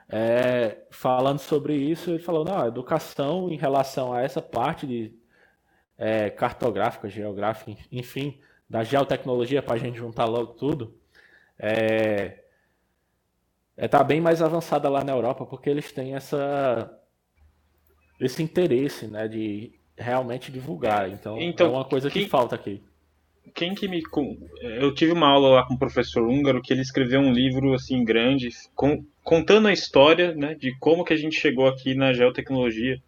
[0.08, 5.14] é, falando sobre isso, ele falou, não, a educação em relação a essa parte de
[5.98, 8.40] é, cartográfica, geográfica, enfim,
[8.70, 10.96] da geotecnologia para a gente juntar logo tudo,
[11.58, 12.44] é,
[13.78, 17.00] é tá bem mais avançada lá na Europa, porque eles têm essa
[18.20, 21.10] esse interesse, né, de realmente divulgar.
[21.10, 22.82] Então, então é uma coisa que falta aqui.
[23.54, 24.02] Quem que me
[24.62, 28.04] eu tive uma aula lá com o professor húngaro que ele escreveu um livro assim
[28.04, 33.02] grande com, contando a história, né, de como que a gente chegou aqui na geotecnologia.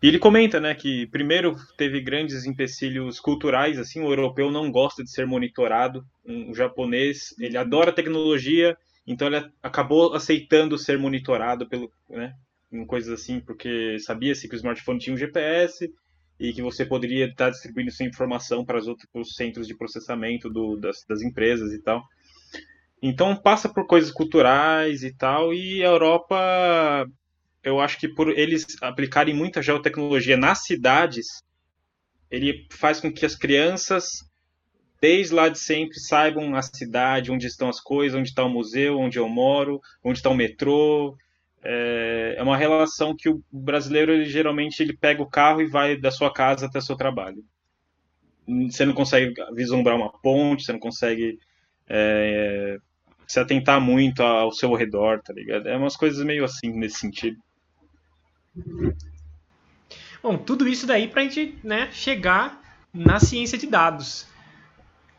[0.00, 5.02] E ele comenta, né, que primeiro teve grandes empecilhos culturais, assim, o europeu não gosta
[5.02, 11.90] de ser monitorado, o japonês, ele adora tecnologia, então ele acabou aceitando ser monitorado pelo,
[12.08, 12.32] né,
[12.70, 15.92] em coisas assim, porque sabia-se que o smartphone tinha um GPS
[16.38, 20.76] e que você poderia estar distribuindo sua informação para os outros centros de processamento do,
[20.76, 22.04] das, das empresas e tal.
[23.00, 27.06] Então passa por coisas culturais e tal, e a Europa
[27.62, 31.26] eu acho que por eles aplicarem muita geotecnologia nas cidades,
[32.30, 34.06] ele faz com que as crianças,
[35.00, 38.98] desde lá de sempre, saibam a cidade, onde estão as coisas, onde está o museu,
[38.98, 41.16] onde eu moro, onde está o metrô.
[41.62, 45.96] É, é uma relação que o brasileiro, ele, geralmente, ele pega o carro e vai
[45.96, 47.44] da sua casa até o seu trabalho.
[48.70, 51.38] Você não consegue vislumbrar uma ponte, você não consegue
[51.86, 52.78] é,
[53.28, 55.68] se atentar muito ao seu redor, tá ligado?
[55.68, 57.36] É umas coisas meio assim nesse sentido.
[60.22, 62.60] Bom, tudo isso daí para a gente né, chegar
[62.92, 64.26] na ciência de dados.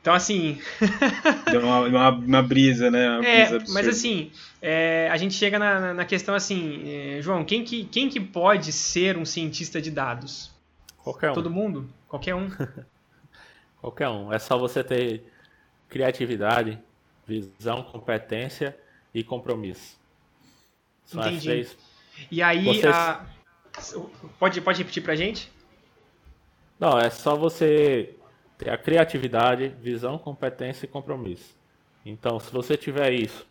[0.02, 0.60] Então, assim.
[1.52, 3.18] Deu uma, uma, uma, brisa, né?
[3.18, 7.46] Uma é, brisa mas assim, é, a gente chega na, na questão assim, é, João,
[7.46, 10.52] quem que, quem que pode ser um cientista de dados?
[10.98, 11.34] Qualquer um.
[11.34, 11.90] Todo mundo?
[12.08, 12.50] Qualquer um?
[13.80, 14.34] Qualquer um.
[14.34, 15.24] É só você ter
[15.88, 16.80] criatividade,
[17.30, 18.76] visão, competência
[19.14, 20.00] e compromisso.
[21.06, 21.38] São Entendi.
[21.38, 21.78] as três
[22.32, 23.26] e aí, a...
[24.38, 25.52] pode, pode repetir pra gente?
[26.80, 28.16] Não, é só você
[28.58, 31.56] ter a criatividade, visão, competência e compromisso.
[32.06, 33.46] Então, se você tiver isso,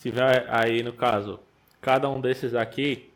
[0.00, 1.38] tiver aí no caso,
[1.80, 3.10] cada um desses aqui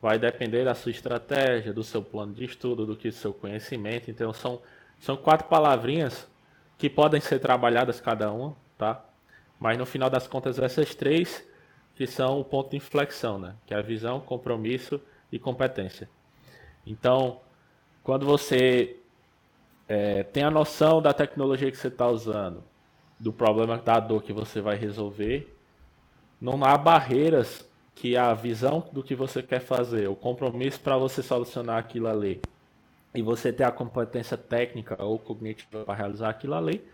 [0.00, 4.10] vai depender da sua estratégia, do seu plano de estudo, do que seu conhecimento.
[4.10, 4.60] Então, são,
[5.00, 6.26] são quatro palavrinhas
[6.78, 9.02] que podem ser trabalhadas cada uma, tá?
[9.58, 11.46] Mas no final das contas, essas três
[11.94, 13.54] que são o ponto de inflexão, né?
[13.66, 15.00] Que é a visão, compromisso
[15.32, 16.08] e competência.
[16.84, 17.40] Então,
[18.02, 18.96] quando você
[19.88, 22.62] é, tem a noção da tecnologia que você está usando,
[23.18, 25.56] do problema da dor que você vai resolver,
[26.40, 31.22] não há barreiras que a visão do que você quer fazer, o compromisso para você
[31.22, 32.42] solucionar aquilo ali,
[33.14, 36.84] e você ter a competência técnica ou cognitiva para realizar aquilo ali,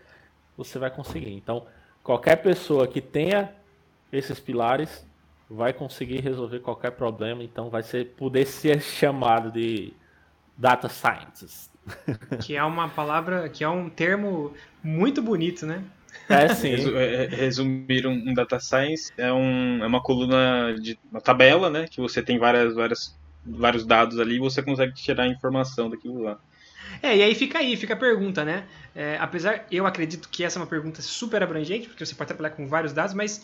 [0.55, 1.31] você vai conseguir.
[1.31, 1.65] Então,
[2.03, 3.51] qualquer pessoa que tenha
[4.11, 5.05] esses pilares,
[5.49, 9.93] vai conseguir resolver qualquer problema, então vai ser poder ser chamado de
[10.57, 11.71] data scientist.
[12.41, 15.83] Que é uma palavra, que é um termo muito bonito, né?
[16.29, 16.73] É sim.
[16.95, 21.87] É, resumir um, data science é, um, é uma coluna de uma tabela, né?
[21.89, 26.21] Que você tem várias, várias, vários dados ali e você consegue tirar a informação daquilo
[26.21, 26.39] lá.
[27.01, 28.65] É, e aí fica aí, fica a pergunta, né?
[28.95, 32.51] É, apesar, eu acredito que essa é uma pergunta super abrangente, porque você pode trabalhar
[32.51, 33.43] com vários dados, mas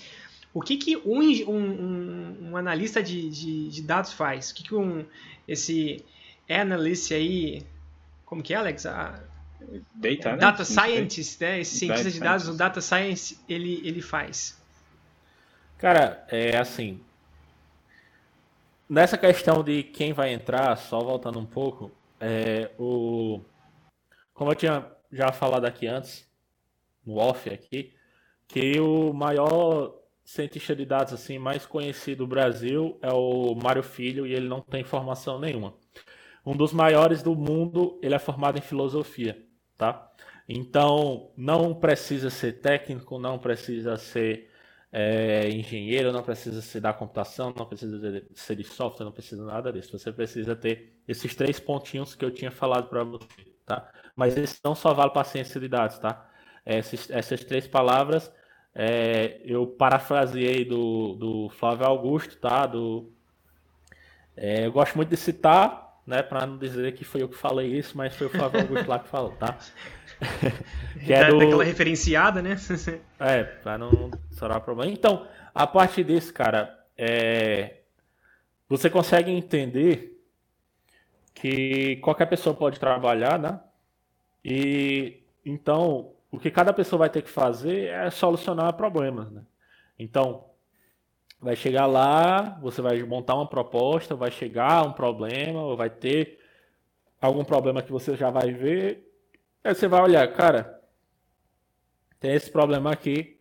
[0.54, 4.52] o que, que um, um, um analista de, de, de, dados faz?
[4.52, 5.06] O que, que um,
[5.48, 6.04] esse
[6.50, 7.64] analyst aí,
[8.26, 8.86] como que é, Alex?
[8.86, 9.20] A,
[9.94, 10.38] data, né?
[10.38, 11.60] data scientist, né?
[11.60, 14.60] Esse cientista de dados, o data science, ele, ele faz.
[15.78, 17.00] Cara, é assim.
[18.90, 23.42] Nessa questão de quem vai entrar, só voltando um pouco, é, o,
[24.34, 26.30] como eu tinha já falado aqui antes,
[27.06, 27.94] no off aqui,
[28.48, 34.28] que o maior cientista de dados assim mais conhecido do Brasil é o Mário Filho
[34.28, 35.74] e ele não tem formação nenhuma.
[36.46, 39.46] Um dos maiores do mundo, ele é formado em filosofia,
[39.78, 40.12] tá?
[40.48, 44.50] Então, não precisa ser técnico, não precisa ser
[44.92, 49.72] é, engenheiro, não precisa ser da computação, não precisa ser de software, não precisa nada
[49.72, 49.98] disso.
[49.98, 53.28] Você precisa ter esses três pontinhos que eu tinha falado para você,
[53.66, 53.90] tá?
[54.16, 56.30] Mas isso não só vale para ciência de dados, tá?
[56.66, 58.32] Essas, essas três palavras
[58.74, 62.66] é, eu parafraseei do, do Flávio Augusto, tá?
[62.66, 63.12] Do,
[64.36, 66.24] é, eu gosto muito de citar né?
[66.24, 69.00] Para não dizer que foi eu que falei isso, mas foi o Flávio Augusto lá
[69.00, 69.58] que falou, tá?
[71.06, 71.40] que é do...
[71.40, 72.56] Daquela referenciada, né?
[73.20, 74.92] é, para não estourar problema.
[74.92, 77.82] Então, a partir disso, cara, é...
[78.68, 80.18] você consegue entender
[81.34, 83.60] que qualquer pessoa pode trabalhar, né?
[84.44, 89.44] E então, o que cada pessoa vai ter que fazer é solucionar problemas, né?
[89.98, 90.46] Então,
[91.40, 96.40] vai chegar lá, você vai montar uma proposta, vai chegar um problema, ou vai ter
[97.22, 99.07] algum problema que você já vai ver.
[99.68, 100.80] Aí você vai olhar, cara,
[102.22, 103.38] tem esse problema aqui.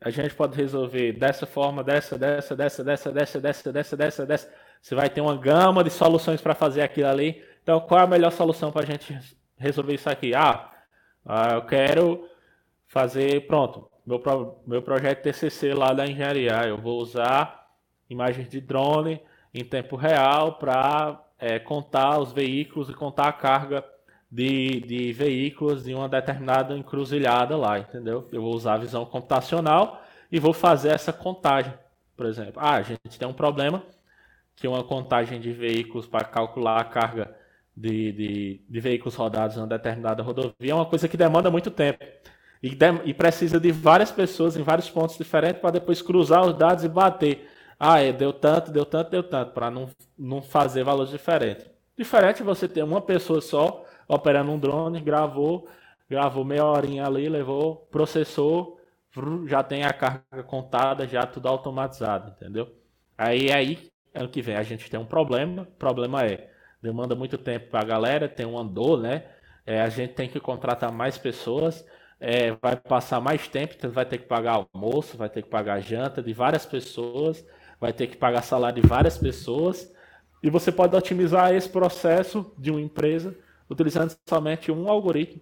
[0.00, 4.54] A gente pode resolver dessa forma, dessa, dessa, dessa, dessa, dessa, dessa, dessa, dessa, dessa.
[4.80, 7.44] Você vai ter uma gama de soluções para fazer aquilo ali.
[7.62, 9.14] Então, qual é a melhor solução para a gente
[9.58, 10.34] resolver isso aqui?
[10.34, 10.72] Ah,
[11.26, 12.26] ah, eu quero
[12.86, 16.52] fazer, pronto, meu, meu projeto TCC lá da engenharia.
[16.66, 17.68] Eu vou usar
[18.08, 19.20] imagens de drone
[19.52, 23.84] em tempo real para é, contar os veículos e contar a carga
[24.30, 28.28] de, de veículos de uma determinada encruzilhada lá, entendeu?
[28.32, 31.72] Eu vou usar a visão computacional e vou fazer essa contagem,
[32.16, 32.54] por exemplo.
[32.56, 33.82] Ah, a gente tem um problema
[34.54, 37.34] que uma contagem de veículos para calcular a carga
[37.76, 41.70] de, de, de, veículos rodados em uma determinada rodovia é uma coisa que demanda muito
[41.70, 42.04] tempo.
[42.62, 46.54] E, de, e precisa de várias pessoas em vários pontos diferentes para depois cruzar os
[46.54, 47.48] dados e bater.
[47.78, 49.88] Ah, é, deu tanto, deu tanto, deu tanto, para não,
[50.18, 51.64] não fazer valores diferentes.
[51.96, 55.68] Diferente você ter uma pessoa só operando um drone, gravou,
[56.08, 58.80] gravou meia horinha ali, levou, processou,
[59.46, 62.68] já tem a carga contada, já tudo automatizado, entendeu?
[63.16, 65.68] Aí aí ano que vem a gente tem um problema.
[65.78, 66.50] Problema é
[66.82, 69.26] demanda muito tempo para a galera, tem um andor, né?
[69.64, 71.86] É, a gente tem que contratar mais pessoas,
[72.18, 75.80] é, vai passar mais tempo, então vai ter que pagar almoço, vai ter que pagar
[75.80, 77.46] janta de várias pessoas,
[77.78, 79.92] vai ter que pagar salário de várias pessoas.
[80.42, 83.36] E você pode otimizar esse processo de uma empresa
[83.70, 85.40] utilizando somente um algoritmo.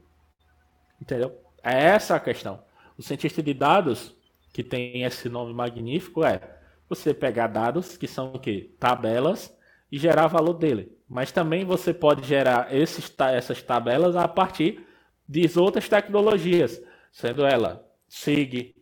[1.01, 1.41] Entendeu?
[1.63, 2.63] É essa a questão.
[2.97, 4.15] O cientista de dados,
[4.53, 6.41] que tem esse nome magnífico, é
[6.89, 8.71] você pegar dados que são o quê?
[8.79, 9.57] Tabelas
[9.91, 10.97] e gerar valor dele.
[11.09, 14.87] Mas também você pode gerar esses, essas tabelas a partir
[15.27, 18.75] de outras tecnologias, sendo ela SIG,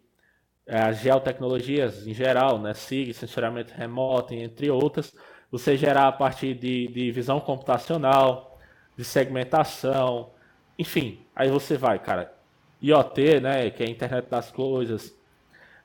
[0.66, 2.74] é, as geotecnologias em geral, né?
[2.74, 5.14] SIG, sensoriamento remoto, entre outras.
[5.50, 8.56] Você gerar a partir de, de visão computacional,
[8.96, 10.30] de segmentação,
[10.78, 11.20] enfim.
[11.35, 12.32] Aí você vai, cara.
[12.82, 13.70] IoT, né?
[13.70, 15.14] Que é a internet das coisas.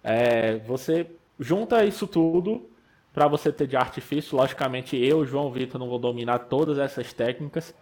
[0.03, 1.07] É, você
[1.39, 2.69] junta isso tudo
[3.13, 4.37] para você ter de artifício.
[4.37, 7.73] Logicamente, eu, João Vitor, não vou dominar todas essas técnicas,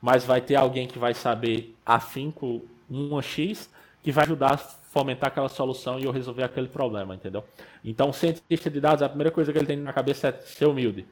[0.00, 3.68] mas vai ter alguém que vai saber afinco 1x
[4.02, 7.44] que vai ajudar a fomentar aquela solução e eu resolver aquele problema, entendeu?
[7.84, 10.66] Então, o cientista de dados, a primeira coisa que ele tem na cabeça é ser
[10.66, 11.06] humilde.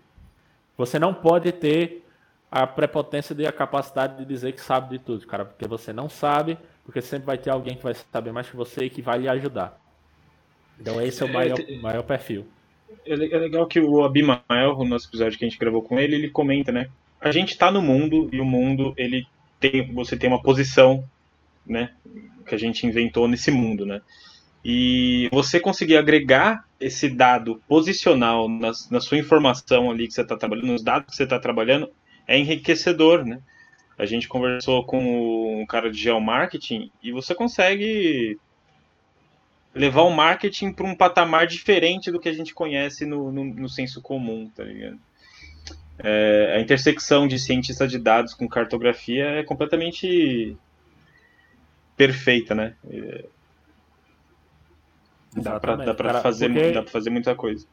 [0.76, 2.04] Você não pode ter
[2.51, 6.09] a prepotência e a capacidade de dizer que sabe de tudo, cara, porque você não
[6.09, 9.19] sabe, porque sempre vai ter alguém que vai saber mais que você e que vai
[9.19, 9.79] lhe ajudar.
[10.81, 12.47] Então, esse é o é, maior, maior perfil.
[13.05, 16.15] É, é legal que o Abimael, no nosso episódio que a gente gravou com ele,
[16.15, 16.89] ele comenta, né?
[17.21, 19.27] A gente está no mundo e o mundo, ele
[19.61, 21.05] tem, você tem uma posição,
[21.67, 21.93] né?
[22.47, 24.01] Que a gente inventou nesse mundo, né?
[24.65, 30.37] E você conseguir agregar esse dado posicional na, na sua informação ali que você está
[30.37, 31.91] trabalhando, nos dados que você está trabalhando,
[32.29, 33.41] é enriquecedor, né?
[33.99, 38.38] A gente conversou com um cara de geomarketing e você consegue
[39.75, 43.69] levar o marketing para um patamar diferente do que a gente conhece no, no, no
[43.69, 45.01] senso comum, tá ligado?
[45.99, 50.57] É, a intersecção de cientista de dados com cartografia é completamente
[51.97, 52.77] perfeita, né?
[52.88, 53.25] É,
[55.37, 57.67] dá para fazer, dá fazer muita coisa.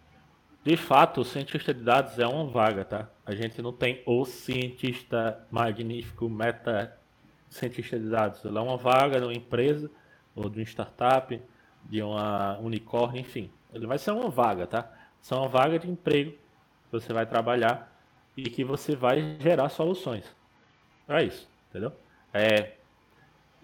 [0.65, 3.08] De fato, o cientista de dados é uma vaga, tá?
[3.23, 6.97] A gente não tem o cientista magnífico, meta
[7.47, 8.43] cientista de dados.
[8.43, 9.91] Ele é uma vaga de uma empresa
[10.36, 11.39] ou de uma startup
[11.84, 13.51] de uma unicórnio, enfim.
[13.71, 14.91] Ele vai ser uma vaga, tá?
[15.21, 17.95] São uma vaga de emprego que você vai trabalhar
[18.36, 20.25] e que você vai gerar soluções.
[21.08, 21.93] É isso, entendeu?
[22.34, 22.71] É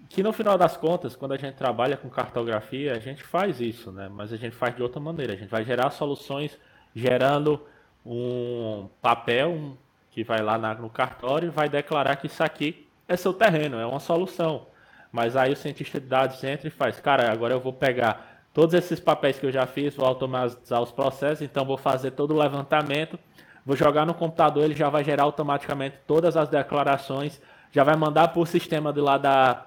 [0.07, 3.91] que no final das contas, quando a gente trabalha com cartografia, a gente faz isso,
[3.91, 4.07] né?
[4.07, 5.33] Mas a gente faz de outra maneira.
[5.33, 6.59] A gente vai gerar soluções
[6.95, 7.61] gerando
[8.05, 9.77] um papel
[10.11, 13.85] que vai lá no cartório e vai declarar que isso aqui é seu terreno, é
[13.85, 14.67] uma solução.
[15.11, 18.73] Mas aí o cientista de dados entra e faz, cara, agora eu vou pegar todos
[18.73, 22.37] esses papéis que eu já fiz, vou automatizar os processos, então vou fazer todo o
[22.37, 23.19] levantamento,
[23.65, 28.29] vou jogar no computador, ele já vai gerar automaticamente todas as declarações, já vai mandar
[28.29, 29.65] para o sistema de lá da,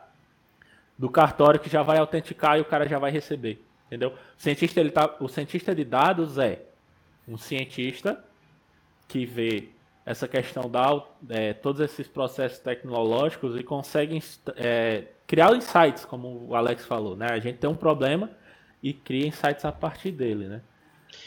[0.98, 4.10] do cartório que já vai autenticar e o cara já vai receber, entendeu?
[4.10, 6.62] O cientista, ele tá, o cientista de dados é
[7.26, 8.22] um cientista
[9.08, 9.68] que vê
[10.04, 14.22] essa questão da é, todos esses processos tecnológicos e conseguem
[14.56, 17.28] é, criar insights, como o Alex falou, né?
[17.30, 18.30] A gente tem um problema
[18.82, 20.60] e cria insights a partir dele, né?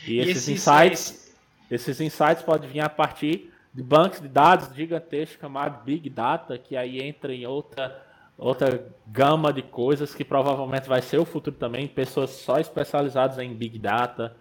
[0.05, 1.35] E, e esses, insights,
[1.71, 6.75] esses insights podem vir a partir de bancos de dados gigantescos chamados Big Data, que
[6.77, 8.03] aí entra em outra
[8.37, 13.51] outra gama de coisas que provavelmente vai ser o futuro também, pessoas só especializadas em
[13.51, 14.35] Big Data,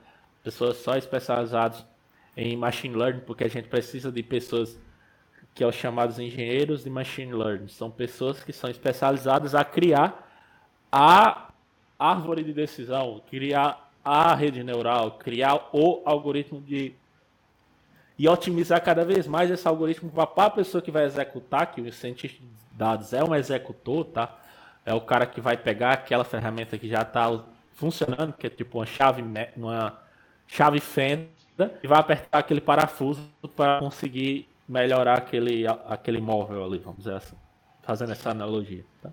[0.46, 1.84] pessoas só especializadas
[2.36, 4.78] em Machine Learning, porque a gente precisa de pessoas
[5.52, 7.66] que são os chamados engenheiros de Machine Learning.
[7.66, 10.24] São pessoas que são especializadas a criar
[10.92, 11.48] a
[11.98, 16.94] árvore de decisão, criar a rede neural, criar o algoritmo de
[18.16, 21.92] e otimizar cada vez mais esse algoritmo para a pessoa que vai executar, que o
[21.92, 24.38] cientista de dados é um executor, tá?
[24.86, 27.42] É o cara que vai pegar aquela ferramenta que já está
[27.74, 29.22] funcionando, que é tipo uma chave,
[29.56, 30.05] uma
[30.46, 31.26] chave fenda,
[31.82, 37.36] e vai apertar aquele parafuso para conseguir melhorar aquele, aquele móvel ali, vamos dizer assim,
[37.82, 38.84] fazendo essa analogia.
[39.02, 39.10] Tá?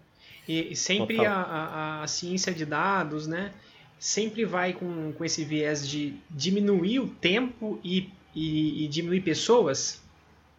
[0.47, 3.53] E sempre a, a, a, ciência de dados, né,
[3.97, 10.03] sempre vai com, com esse viés de diminuir o tempo e, e, e diminuir pessoas?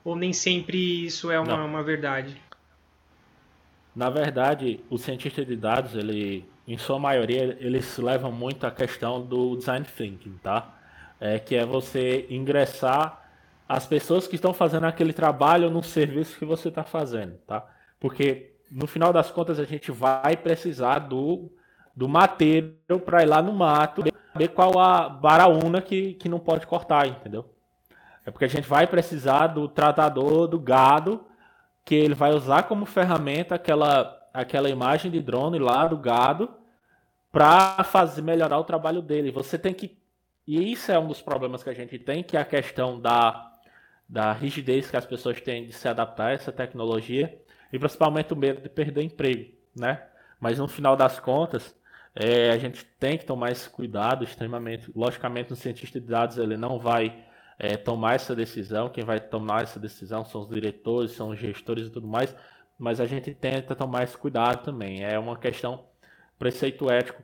[0.03, 2.41] Ou nem sempre isso é uma, uma verdade?
[3.95, 9.21] Na verdade, o cientista de dados, ele, em sua maioria, eles levam muito a questão
[9.21, 10.75] do design thinking, tá?
[11.21, 13.23] É, que é você ingressar
[13.69, 17.65] as pessoas que estão fazendo aquele trabalho no serviço que você está fazendo, tá?
[18.01, 21.51] Porque no final das contas a gente vai precisar do,
[21.95, 24.03] do mateiro para ir lá no mato
[24.35, 27.49] ver qual a baraúna que, que não pode cortar, entendeu?
[28.27, 31.25] É porque a gente vai precisar do tratador do gado
[31.85, 36.53] que ele vai usar como ferramenta aquela, aquela imagem de drone lá do gado
[37.33, 39.31] para fazer melhorar o trabalho dele.
[39.31, 39.97] Você tem que
[40.47, 43.51] e isso é um dos problemas que a gente tem, que é a questão da,
[44.07, 47.41] da rigidez que as pessoas têm de se adaptar a essa tecnologia
[47.73, 50.03] e principalmente o medo de perder emprego, né?
[50.39, 51.75] Mas no final das contas,
[52.15, 54.93] é, a gente tem que tomar esse cuidado extremamente.
[54.95, 57.25] Logicamente, um cientista de dados ele não vai
[57.59, 58.91] é, tomar essa decisão.
[58.91, 62.37] Quem vai tomar essa decisão são os diretores, são os gestores e tudo mais.
[62.79, 65.05] Mas a gente tenta tomar esse cuidado também.
[65.05, 65.87] É uma questão
[66.39, 67.23] preceito ético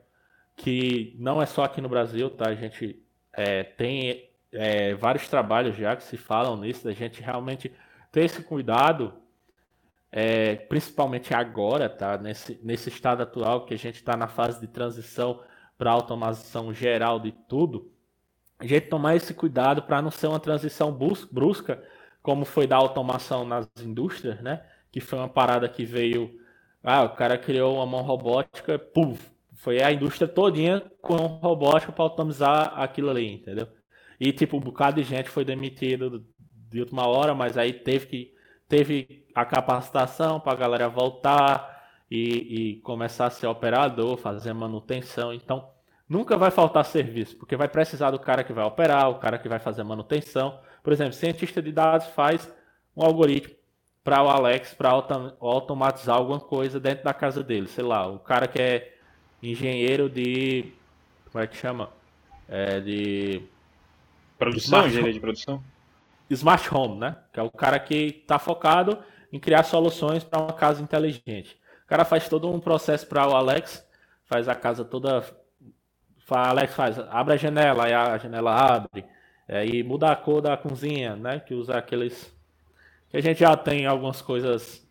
[0.56, 2.48] que não é só aqui no Brasil, tá?
[2.48, 7.72] A gente é, tem é, vários trabalhos já que se falam nisso, da gente realmente
[8.12, 9.14] ter esse cuidado,
[10.12, 12.18] é, principalmente agora, tá?
[12.18, 15.42] Nesse, nesse estado atual que a gente está na fase de transição
[15.78, 17.90] para automação geral de tudo
[18.60, 21.82] a gente tomar esse cuidado para não ser uma transição brusca,
[22.22, 24.62] como foi da automação nas indústrias, né?
[24.90, 26.38] Que foi uma parada que veio.
[26.82, 29.20] Ah, o cara criou uma mão robótica, puf,
[29.54, 33.68] foi a indústria todinha com robótica para automatizar aquilo ali, entendeu?
[34.18, 36.24] E tipo, um bocado de gente foi demitido
[36.70, 38.34] de última hora, mas aí teve que
[38.68, 45.34] teve a capacitação para a galera voltar e, e começar a ser operador, fazer manutenção.
[45.34, 45.68] Então,
[46.10, 49.48] Nunca vai faltar serviço, porque vai precisar do cara que vai operar, o cara que
[49.48, 50.58] vai fazer manutenção.
[50.82, 52.52] Por exemplo, cientista de dados faz
[52.96, 53.54] um algoritmo
[54.02, 57.68] para o Alex para automatizar alguma coisa dentro da casa dele.
[57.68, 58.94] Sei lá, o cara que é
[59.42, 60.72] engenheiro de.
[61.30, 61.90] Como é que chama?
[62.48, 63.42] É de.
[64.38, 65.62] Produção, engenharia de produção?
[66.30, 67.16] Smart Home, né?
[67.32, 68.98] Que é o cara que está focado
[69.32, 71.60] em criar soluções para uma casa inteligente.
[71.84, 73.86] O cara faz todo um processo para o Alex,
[74.24, 75.22] faz a casa toda
[76.36, 79.04] Alex faz, abre a janela, aí a janela abre.
[79.48, 81.40] É, e muda a cor da cozinha, né?
[81.40, 82.32] Que usa aqueles.
[83.10, 84.86] Que a gente já tem algumas coisas.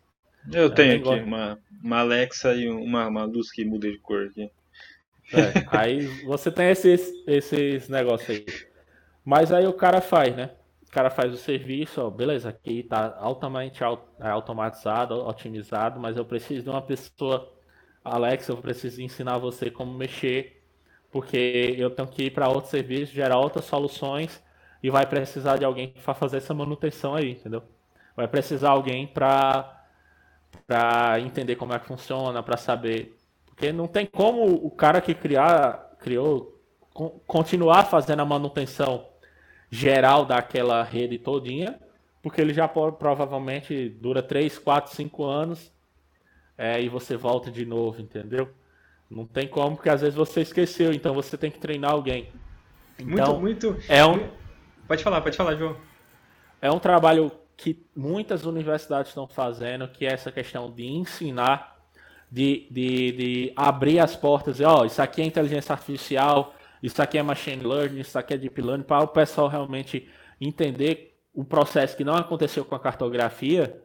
[0.52, 4.26] Eu é, tenho aqui uma, uma Alexa e uma, uma luz que muda de cor
[4.26, 4.50] aqui.
[5.32, 8.46] É, aí você tem esses, esses negócios aí.
[9.24, 10.50] Mas aí o cara faz, né?
[10.86, 16.24] O cara faz o serviço, ó, beleza, aqui tá altamente é, automatizado, otimizado, mas eu
[16.24, 17.52] preciso de uma pessoa,
[18.04, 20.60] Alexa, eu preciso ensinar você como mexer
[21.10, 24.42] porque eu tenho que ir para outro serviço, gerar outras soluções
[24.82, 27.62] e vai precisar de alguém para fazer essa manutenção aí, entendeu?
[28.16, 29.76] Vai precisar alguém para
[30.66, 35.14] para entender como é que funciona, para saber, porque não tem como o cara que
[35.14, 36.60] criar criou
[37.26, 39.06] continuar fazendo a manutenção
[39.70, 41.78] geral daquela rede todinha,
[42.22, 45.72] porque ele já provavelmente dura 3, 4, 5 anos
[46.58, 48.50] é, e você volta de novo, entendeu?
[49.08, 52.28] Não tem como, porque às vezes você esqueceu, então você tem que treinar alguém.
[52.98, 53.92] Então, muito, muito.
[53.92, 54.28] É um...
[54.86, 55.76] Pode falar, pode falar, João.
[56.60, 57.32] É um trabalho
[57.62, 61.78] que muitas universidades estão fazendo, que é essa questão de ensinar,
[62.30, 67.18] de, de, de abrir as portas, e ó, isso aqui é inteligência artificial, isso aqui
[67.18, 70.08] é machine learning, isso aqui é deep learning, para o pessoal realmente
[70.40, 73.82] entender um processo que não aconteceu com a cartografia,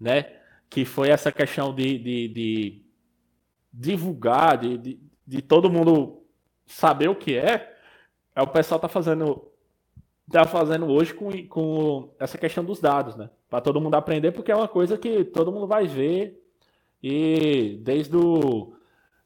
[0.00, 0.32] né?
[0.70, 2.82] Que foi essa questão de, de, de
[3.70, 6.24] divulgar, de, de, de, todo mundo
[6.66, 7.76] saber o que é,
[8.34, 9.49] é o pessoal tá fazendo
[10.30, 13.28] tá fazendo hoje com, com essa questão dos dados, né?
[13.48, 16.40] Para todo mundo aprender, porque é uma coisa que todo mundo vai ver
[17.02, 18.74] e desde o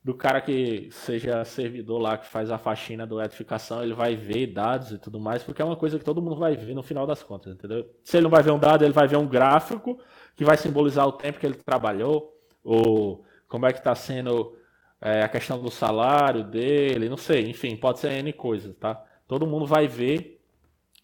[0.02, 4.48] do cara que seja servidor lá que faz a faxina do edificação, ele vai ver
[4.48, 7.06] dados e tudo mais, porque é uma coisa que todo mundo vai ver no final
[7.06, 7.88] das contas, entendeu?
[8.04, 9.98] Se ele não vai ver um dado, ele vai ver um gráfico
[10.36, 14.54] que vai simbolizar o tempo que ele trabalhou, ou como é que está sendo
[15.00, 19.02] é, a questão do salário dele, não sei, enfim, pode ser N coisas, tá?
[19.26, 20.33] Todo mundo vai ver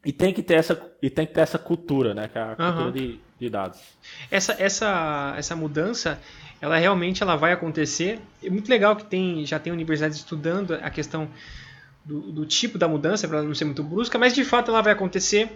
[0.04, 2.28] e tem que ter essa, e tem que ter essa cultura, né?
[2.28, 2.92] Que é a cultura uhum.
[2.92, 3.80] de, de dados.
[4.30, 6.18] Essa, essa, essa mudança
[6.60, 8.20] ela realmente ela vai acontecer.
[8.42, 11.28] É muito legal que tem já tem universidades estudando a questão
[12.04, 14.92] do, do tipo da mudança para não ser muito brusca, mas de fato ela vai
[14.92, 15.50] acontecer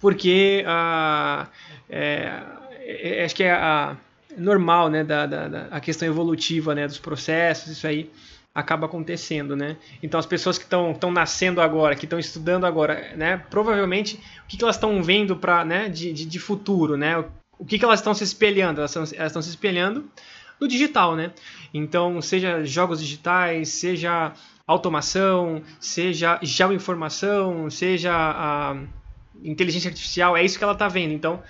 [0.00, 1.48] porque a,
[1.88, 2.42] é,
[2.80, 3.96] é, acho que é a
[4.36, 8.10] normal, né, da, da, da, a questão evolutiva, né, dos processos, isso aí
[8.54, 9.76] acaba acontecendo, né?
[10.02, 13.36] Então as pessoas que estão nascendo agora, que estão estudando agora, né?
[13.50, 15.88] Provavelmente o que, que elas estão vendo para, né?
[15.88, 17.24] De, de, de, futuro, né?
[17.58, 18.80] o que, que elas estão se espelhando?
[18.80, 20.04] Elas estão se espelhando
[20.60, 21.32] no digital, né?
[21.72, 24.32] Então, seja jogos digitais, seja
[24.66, 28.76] automação, seja geoinformação, seja a
[29.42, 31.12] inteligência artificial, é isso que ela está vendo.
[31.12, 31.42] Então,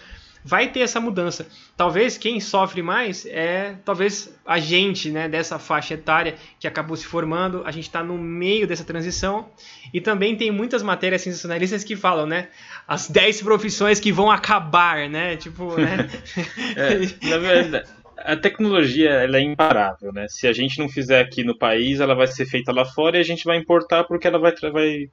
[0.45, 1.47] vai ter essa mudança.
[1.77, 7.07] Talvez quem sofre mais é talvez a gente, né, dessa faixa etária que acabou se
[7.07, 7.63] formando.
[7.65, 9.49] A gente está no meio dessa transição
[9.93, 12.49] e também tem muitas matérias sensacionalistas que falam, né,
[12.87, 16.11] as 10 profissões que vão acabar, né, tipo, né.
[16.77, 17.89] é, na verdade,
[18.19, 20.27] a tecnologia ela é imparável, né?
[20.29, 23.21] Se a gente não fizer aqui no país, ela vai ser feita lá fora e
[23.21, 25.11] a gente vai importar porque ela vai vai,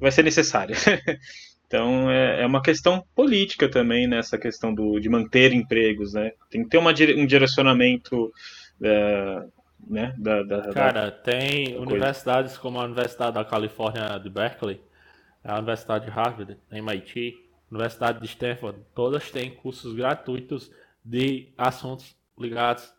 [0.00, 0.76] vai ser necessária.
[1.66, 6.32] Então é, é uma questão política também nessa questão do, de manter empregos, né?
[6.50, 8.32] Tem que ter uma, um direcionamento
[8.82, 9.44] é,
[9.88, 12.62] né, da, da, Cara, da, tem da universidades coisa.
[12.62, 14.80] como a Universidade da Califórnia de Berkeley,
[15.44, 17.34] a Universidade de Harvard, MIT,
[17.70, 20.70] Universidade de Stanford, todas têm cursos gratuitos
[21.04, 22.92] de assuntos ligados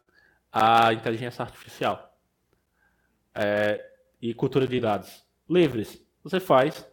[0.52, 2.18] à inteligência artificial
[3.36, 3.84] é,
[4.22, 6.02] e cultura de dados livres.
[6.24, 6.88] Você faz,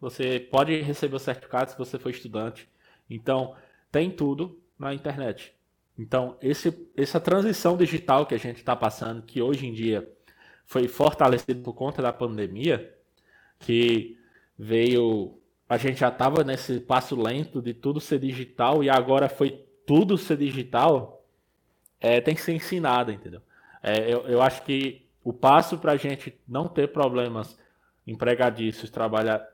[0.00, 2.68] você pode receber o certificado se você for estudante.
[3.08, 3.54] Então,
[3.92, 5.54] tem tudo na internet.
[5.98, 10.10] Então, esse, essa transição digital que a gente está passando, que hoje em dia
[10.64, 12.94] foi fortalecido por conta da pandemia,
[13.58, 14.18] que
[14.58, 15.36] veio.
[15.68, 20.16] A gente já estava nesse passo lento de tudo ser digital e agora foi tudo
[20.16, 21.24] ser digital,
[22.00, 23.42] é, tem que ser ensinado, entendeu?
[23.82, 27.58] É, eu, eu acho que o passo para a gente não ter problemas
[28.06, 29.46] empregadícios, trabalhar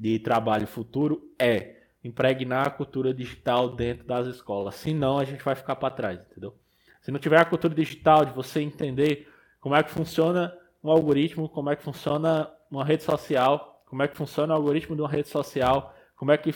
[0.00, 4.76] de trabalho futuro é impregnar a cultura digital dentro das escolas.
[4.76, 6.56] Senão a gente vai ficar para trás, entendeu?
[7.02, 9.28] Se não tiver a cultura digital de você entender
[9.60, 14.08] como é que funciona um algoritmo, como é que funciona uma rede social, como é
[14.08, 16.50] que funciona o algoritmo de uma rede social, como é que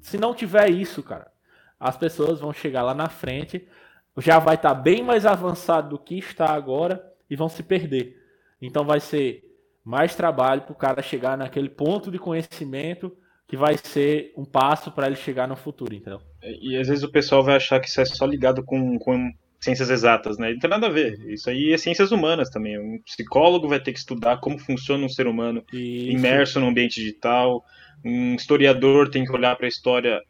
[0.00, 1.30] se não tiver isso, cara,
[1.78, 3.68] as pessoas vão chegar lá na frente,
[4.16, 8.24] já vai estar tá bem mais avançado do que está agora e vão se perder.
[8.58, 9.45] Então vai ser
[9.86, 13.16] mais trabalho para o cara chegar naquele ponto de conhecimento
[13.46, 16.20] que vai ser um passo para ele chegar no futuro, entendeu?
[16.42, 19.88] E às vezes o pessoal vai achar que isso é só ligado com, com ciências
[19.88, 20.52] exatas, né?
[20.52, 21.20] Não tem nada a ver.
[21.28, 22.76] Isso aí é ciências humanas também.
[22.76, 26.10] Um psicólogo vai ter que estudar como funciona um ser humano isso.
[26.10, 27.64] imerso no ambiente digital.
[28.04, 30.20] Um historiador tem que olhar para a história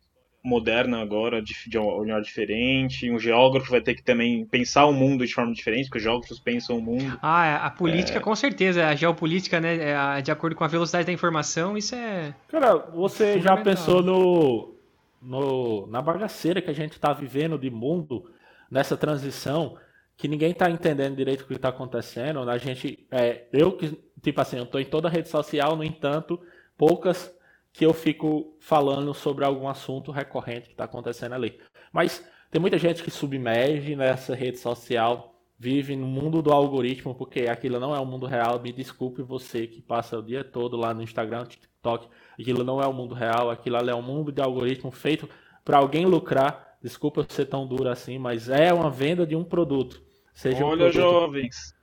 [0.46, 3.10] moderna agora, de, de um olhar diferente.
[3.10, 6.38] Um geógrafo vai ter que também pensar o mundo de forma diferente, porque os geógrafos
[6.38, 7.18] pensam o mundo.
[7.20, 8.20] Ah, é, a política, é...
[8.20, 8.86] com certeza.
[8.86, 12.34] A geopolítica, né, é de acordo com a velocidade da informação, isso é.
[12.48, 14.74] Cara, você já pensou no,
[15.20, 18.30] no, na bagaceira que a gente está vivendo de mundo
[18.70, 19.76] nessa transição?
[20.16, 22.48] Que ninguém está entendendo direito o que está acontecendo.
[22.48, 25.84] A gente, é, eu que, tipo assim, eu estou em toda a rede social, no
[25.84, 26.40] entanto,
[26.78, 27.35] poucas
[27.76, 31.60] que eu fico falando sobre algum assunto recorrente que está acontecendo ali.
[31.92, 37.40] Mas tem muita gente que submerge nessa rede social, vive no mundo do algoritmo, porque
[37.42, 38.58] aquilo não é o mundo real.
[38.58, 42.08] Me desculpe você que passa o dia todo lá no Instagram, TikTok,
[42.40, 45.28] aquilo não é o mundo real, aquilo ali é um mundo de algoritmo feito
[45.62, 46.78] para alguém lucrar.
[46.82, 50.02] Desculpa eu ser tão duro assim, mas é uma venda de um produto.
[50.32, 51.74] Seja Olha, um produto, jovens!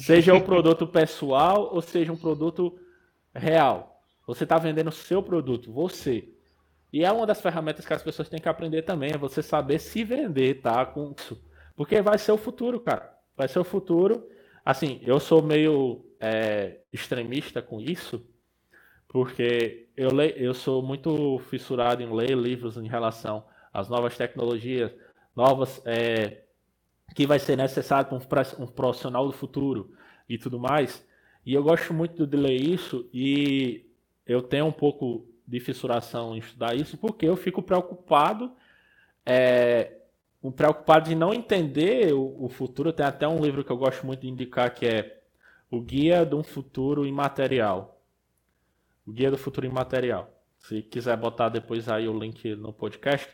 [0.00, 2.78] Seja um produto pessoal ou seja um produto
[3.34, 3.89] real.
[4.30, 6.28] Você está vendendo o seu produto, você.
[6.92, 9.80] E é uma das ferramentas que as pessoas têm que aprender também, é você saber
[9.80, 10.86] se vender, tá?
[10.86, 11.42] Com isso.
[11.74, 13.12] Porque vai ser o futuro, cara.
[13.36, 14.24] Vai ser o futuro.
[14.64, 18.24] Assim, eu sou meio é, extremista com isso,
[19.08, 24.92] porque eu, leio, eu sou muito fissurado em ler livros em relação às novas tecnologias,
[25.34, 26.44] novas é,
[27.16, 29.90] que vai ser necessário para um profissional do futuro
[30.28, 31.04] e tudo mais.
[31.44, 33.89] E eu gosto muito de ler isso e
[34.30, 38.52] eu tenho um pouco de fissuração em estudar isso porque eu fico preocupado,
[39.26, 39.96] é,
[40.54, 42.92] preocupado de não entender o, o futuro.
[42.92, 45.20] Tem até um livro que eu gosto muito de indicar que é
[45.68, 48.00] O Guia de um Futuro Imaterial.
[49.04, 50.30] O Guia do Futuro Imaterial.
[50.60, 53.28] Se quiser botar depois aí o link no podcast.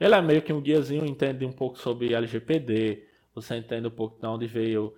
[0.00, 4.18] Ele é meio que um guiazinho, entende um pouco sobre LGPD, você entende um pouco
[4.18, 4.94] de onde veio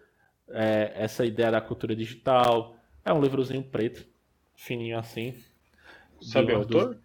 [0.49, 2.77] é, essa ideia da cultura digital.
[3.05, 4.07] É um livrozinho preto,
[4.61, 5.35] fininho assim.
[6.21, 6.99] Sabe o autor?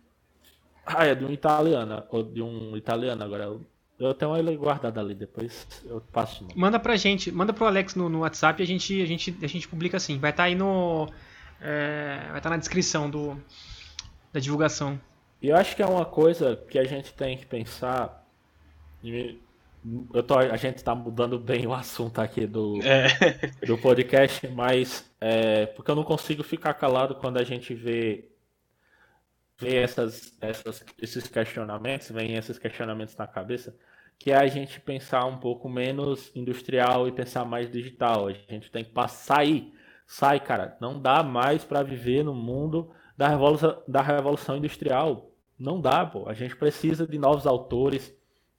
[0.85, 3.57] Ah, é de um italiano, ou de um italiano agora.
[3.97, 6.45] Eu tenho ele guardado ali, depois eu passo.
[6.53, 9.47] Manda pra gente, manda pro Alex no, no WhatsApp e a gente, a, gente, a
[9.47, 10.19] gente publica assim.
[10.19, 11.09] Vai estar tá aí no.
[11.61, 13.41] É, vai estar tá na descrição do,
[14.33, 14.99] da divulgação.
[15.41, 18.23] E eu acho que é uma coisa que a gente tem que pensar.
[20.13, 23.07] Eu tô, a gente está mudando bem o assunto aqui do, é.
[23.67, 28.27] do podcast, mas é, porque eu não consigo ficar calado quando a gente vê,
[29.59, 33.77] vê essas, essas, esses questionamentos, vem esses questionamentos na cabeça,
[34.17, 38.27] que é a gente pensar um pouco menos industrial e pensar mais digital.
[38.27, 39.71] A gente tem que passar aí.
[40.07, 40.77] Sai, cara.
[40.81, 45.29] Não dá mais para viver no mundo da revolução, da revolução industrial.
[45.59, 46.27] Não dá, pô.
[46.27, 48.15] A gente precisa de novos autores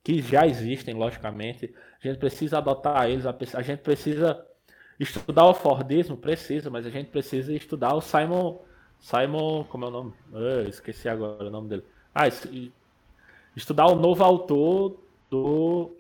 [0.07, 1.75] que já existem, logicamente.
[2.01, 4.41] A gente precisa adotar eles, a gente precisa
[5.01, 8.57] estudar o Fordismo, precisa, mas a gente precisa estudar o Simon.
[9.01, 10.15] Simon, como é o nome?
[10.33, 11.83] Ah, esqueci agora o nome dele.
[12.15, 12.29] Ah,
[13.57, 14.97] estudar o novo autor
[15.29, 15.97] do.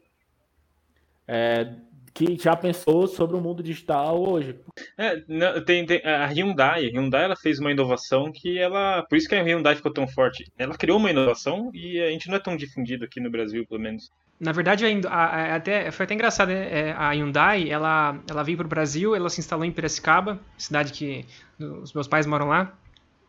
[1.26, 1.74] É,
[2.16, 4.58] que já pensou sobre o mundo digital hoje.
[4.96, 9.18] É, não, tem, tem, a Hyundai, a Hyundai ela fez uma inovação que ela, por
[9.18, 10.50] isso que a Hyundai ficou tão forte.
[10.56, 13.82] Ela criou uma inovação e a gente não é tão difundido aqui no Brasil, pelo
[13.82, 14.10] menos.
[14.40, 16.88] Na verdade, a, a, até, foi até engraçado, né?
[16.88, 20.92] É, a Hyundai, ela, ela veio para o Brasil, ela se instalou em Piracicaba, cidade
[20.94, 21.26] que
[21.60, 22.72] os meus pais moram lá.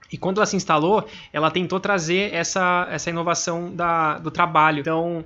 [0.09, 4.79] E quando ela se instalou, ela tentou trazer essa, essa inovação da, do trabalho.
[4.79, 5.25] Então,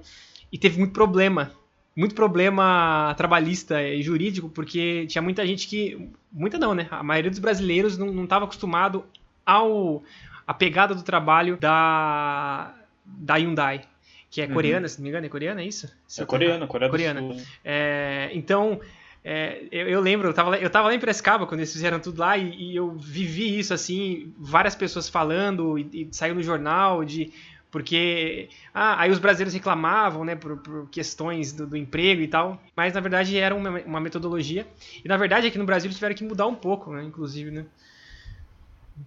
[0.52, 1.52] e teve muito problema
[1.96, 6.10] muito problema trabalhista e jurídico, porque tinha muita gente que.
[6.32, 6.88] Muita não, né?
[6.90, 9.04] A maioria dos brasileiros não estava acostumado
[9.46, 10.02] ao
[10.48, 12.74] a pegada do trabalho da,
[13.06, 13.82] da Hyundai,
[14.30, 14.54] que é uhum.
[14.54, 15.90] coreana, se não me engano, é coreana, é isso?
[16.18, 16.92] É coreana, coreana.
[16.92, 17.38] coreana.
[17.64, 18.80] É, então,
[19.24, 22.20] é, eu, eu, lembro, eu estava eu tava lá em Prescaba quando eles fizeram tudo
[22.20, 27.06] lá e, e eu vivi isso, assim, várias pessoas falando e, e saiu no jornal
[27.06, 27.32] de
[27.72, 32.62] porque ah, aí os brasileiros reclamavam né, por, por questões do, do, emprego e tal,
[32.76, 34.68] mas na verdade era uma, uma, metodologia.
[35.04, 37.66] E na verdade aqui no Brasil eles tiveram que mudar um pouco, né, inclusive, né?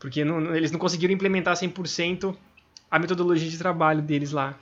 [0.01, 2.35] Porque não, eles não conseguiram implementar 100%
[2.91, 4.59] a metodologia de trabalho deles lá.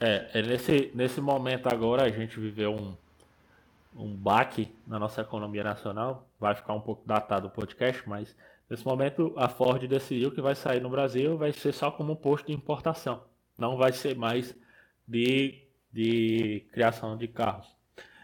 [0.00, 2.94] É, é nesse, nesse momento agora a gente viveu um,
[3.94, 6.26] um baque na nossa economia nacional.
[6.40, 8.34] Vai ficar um pouco datado o podcast, mas
[8.68, 12.16] Nesse momento, a Ford decidiu que vai sair no Brasil, vai ser só como um
[12.16, 13.22] posto de importação.
[13.58, 14.54] Não vai ser mais
[15.06, 15.62] de,
[15.92, 17.66] de criação de carros.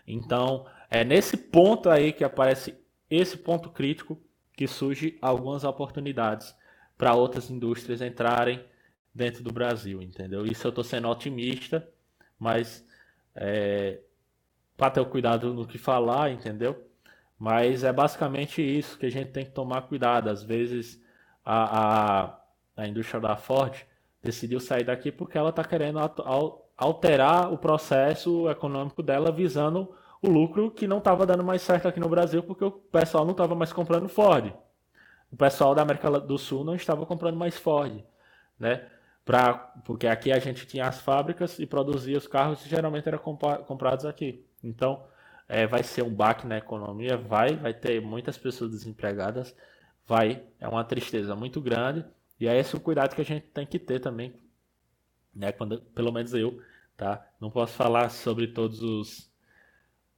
[0.06, 2.74] Então, é nesse ponto aí que aparece
[3.08, 4.20] esse ponto crítico
[4.52, 6.54] que surge algumas oportunidades
[6.96, 8.62] para outras indústrias entrarem
[9.14, 10.44] dentro do Brasil, entendeu?
[10.44, 11.88] Isso eu estou sendo otimista,
[12.38, 12.86] mas
[13.34, 14.00] é,
[14.76, 16.86] para ter o cuidado no que falar, entendeu?
[17.44, 20.30] Mas é basicamente isso que a gente tem que tomar cuidado.
[20.30, 20.98] Às vezes
[21.44, 22.38] a, a,
[22.74, 23.84] a indústria da Ford
[24.22, 25.98] decidiu sair daqui porque ela está querendo
[26.74, 32.00] alterar o processo econômico dela visando o lucro que não estava dando mais certo aqui
[32.00, 34.50] no Brasil porque o pessoal não estava mais comprando Ford.
[35.30, 38.02] O pessoal da América do Sul não estava comprando mais Ford,
[38.58, 38.86] né?
[39.22, 39.52] Pra,
[39.84, 44.06] porque aqui a gente tinha as fábricas e produzia os carros e geralmente eram comprados
[44.06, 44.46] aqui.
[44.62, 45.04] Então,
[45.48, 49.54] é, vai ser um baque na economia, vai, vai ter muitas pessoas desempregadas,
[50.06, 52.04] vai, é uma tristeza muito grande,
[52.40, 54.34] e é esse o cuidado que a gente tem que ter também,
[55.34, 56.60] né, quando, pelo menos eu,
[56.96, 59.30] tá, não posso falar sobre todos os,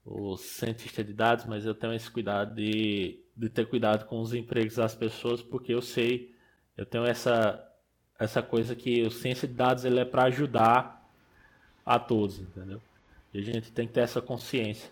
[0.05, 4.33] os cientistas de dados, mas eu tenho esse cuidado de, de ter cuidado com os
[4.33, 6.35] empregos das pessoas, porque eu sei,
[6.77, 7.63] eu tenho essa,
[8.19, 11.05] essa coisa que o ciência de dados ele é para ajudar
[11.85, 12.81] a todos, entendeu?
[13.33, 14.91] E a gente tem que ter essa consciência.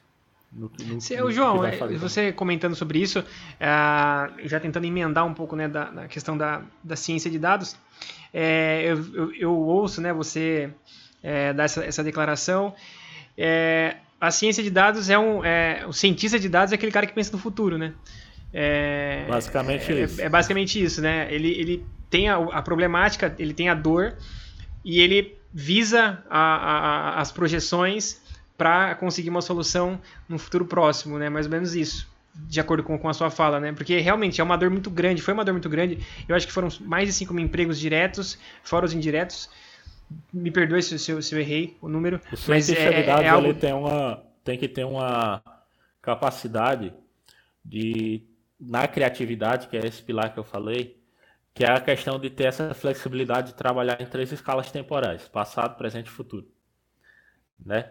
[0.54, 5.34] No, no, Se, no João, é, você comentando sobre isso, uh, já tentando emendar um
[5.34, 7.76] pouco né, da, da questão da, da ciência de dados,
[8.32, 10.70] é, eu, eu, eu, ouço né, você
[11.22, 12.72] é, dar essa, essa declaração.
[13.36, 15.44] É, a ciência de dados é um.
[15.44, 17.92] É, o cientista de dados é aquele cara que pensa no futuro, né?
[18.52, 20.22] É, basicamente é, isso.
[20.22, 21.26] É, basicamente isso, né?
[21.32, 24.16] Ele, ele tem a, a problemática, ele tem a dor
[24.84, 28.22] e ele visa a, a, as projeções
[28.56, 31.28] para conseguir uma solução no futuro próximo, né?
[31.28, 33.72] Mais ou menos isso, de acordo com, com a sua fala, né?
[33.72, 35.98] Porque realmente é uma dor muito grande, foi uma dor muito grande.
[36.28, 39.50] Eu acho que foram mais de 5 mil empregos diretos, fora os indiretos.
[40.32, 42.20] Me perdoe se, se, eu, se eu errei o número.
[42.32, 43.54] O mas é, é, é algo...
[43.54, 45.42] tem, uma, tem que ter uma
[46.02, 46.92] capacidade
[47.64, 48.22] de,
[48.60, 51.00] na criatividade, que é esse pilar que eu falei,
[51.54, 55.76] que é a questão de ter essa flexibilidade de trabalhar em três escalas temporais: passado,
[55.76, 56.46] presente e futuro.
[57.64, 57.90] Né?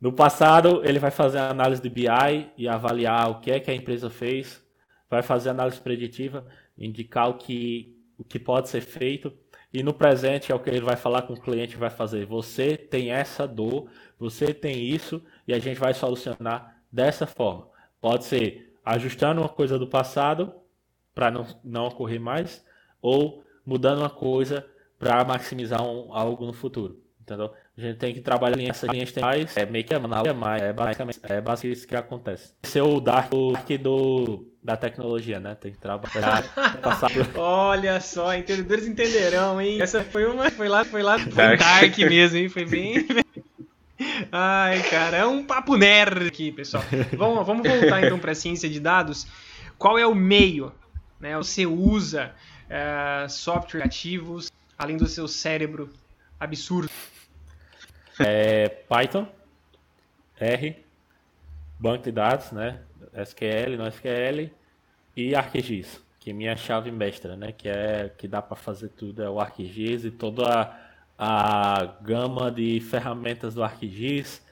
[0.00, 3.70] No passado, ele vai fazer a análise de BI e avaliar o que é que
[3.70, 4.64] a empresa fez,
[5.10, 6.46] vai fazer análise preditiva,
[6.78, 9.32] indicar o que, o que pode ser feito,
[9.72, 12.24] e no presente é o que ele vai falar com o cliente, vai fazer.
[12.24, 17.68] Você tem essa dor, você tem isso, e a gente vai solucionar dessa forma.
[18.00, 20.52] Pode ser ajustando uma coisa do passado
[21.14, 22.64] para não, não ocorrer mais,
[23.02, 24.66] ou mudando uma coisa
[24.98, 27.00] para maximizar um, algo no futuro.
[27.20, 27.52] Entendeu?
[27.78, 31.40] A gente tem que trabalhar nessas linhas temporais, é meio que anal, é basicamente é
[31.40, 32.52] basicamente isso que acontece.
[32.62, 35.54] Esse é o dark, o dark do, da tecnologia, né?
[35.54, 36.42] Tem que trabalhar,
[36.82, 37.38] passar por...
[37.38, 39.80] Olha só, entendedores entenderão, hein?
[39.80, 42.48] Essa foi uma, foi lá, foi lá, foi dark, dark mesmo, hein?
[42.48, 43.06] Foi bem...
[44.32, 46.82] Ai, cara, é um papo nerd aqui, pessoal.
[47.16, 49.26] Vamos, vamos voltar então para a ciência de dados.
[49.78, 50.72] Qual é o meio,
[51.18, 51.36] né?
[51.36, 52.32] Você usa
[52.68, 55.90] é, software ativos, além do seu cérebro
[56.38, 56.90] absurdo?
[58.18, 59.26] É Python,
[60.38, 60.84] R,
[61.78, 62.80] banco de dados, né?
[63.14, 64.50] SQL, não SQL
[65.16, 67.52] e ArcGIS, que é minha chave mestra, né?
[67.52, 70.76] Que é que dá para fazer tudo é o ArcGIS e toda
[71.18, 74.44] a, a gama de ferramentas do ArcGIS,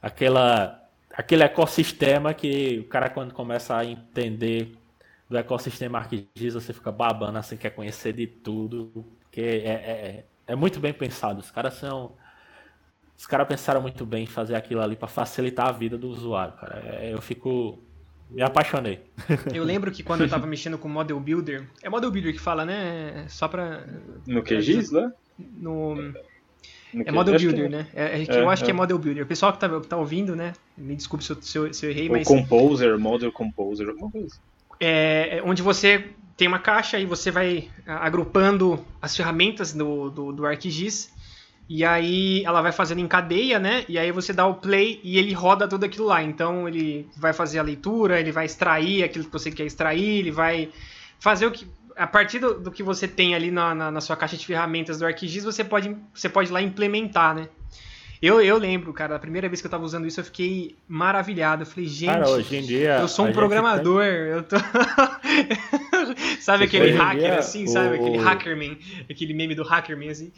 [0.00, 0.78] aquela
[1.14, 4.76] aquele ecossistema que o cara quando começa a entender
[5.28, 10.54] do ecossistema ArcGIS, você fica babando, assim, quer conhecer de tudo, porque é, é, é
[10.54, 11.40] muito bem pensado.
[11.40, 12.12] Os caras são.
[13.22, 16.54] Os caras pensaram muito bem em fazer aquilo ali para facilitar a vida do usuário,
[16.54, 16.82] cara.
[16.84, 17.78] É, eu fico.
[18.28, 18.98] Me apaixonei.
[19.54, 21.68] Eu lembro que quando eu tava mexendo com Model Builder.
[21.82, 23.26] É Model Builder que fala, né?
[23.28, 23.86] Só pra.
[24.26, 25.12] No QGIS lá?
[25.38, 25.94] No.
[25.94, 26.14] No
[27.04, 27.86] é Model Builder, né?
[27.94, 29.22] É, é, eu acho que é Model Builder.
[29.24, 30.54] O pessoal que tá, tá ouvindo, né?
[30.76, 32.26] Me desculpe se eu, se eu, se eu errei, o mas.
[32.26, 34.36] Composer, Model Composer, alguma coisa
[34.84, 40.44] é, onde você tem uma caixa e você vai agrupando as ferramentas do, do, do
[40.44, 41.12] ArcGIS
[41.68, 43.84] e aí ela vai fazendo em cadeia, né?
[43.88, 46.22] E aí você dá o play e ele roda tudo aquilo lá.
[46.22, 50.30] Então ele vai fazer a leitura, ele vai extrair aquilo que você quer extrair, ele
[50.30, 50.70] vai
[51.18, 51.66] fazer o que.
[51.96, 54.98] A partir do, do que você tem ali na, na, na, sua caixa de ferramentas
[54.98, 57.48] do ArcGIS, você pode, você pode ir lá implementar, né?
[58.22, 61.62] Eu, eu lembro, cara, a primeira vez que eu tava usando isso, eu fiquei maravilhado.
[61.62, 64.54] Eu falei, gente, cara, hoje em dia, eu sou um programador, eu tô.
[66.40, 67.96] sabe aquele hacker dia, assim, sabe?
[67.96, 68.78] Aquele hackerman,
[69.10, 70.32] aquele meme do hackerman assim.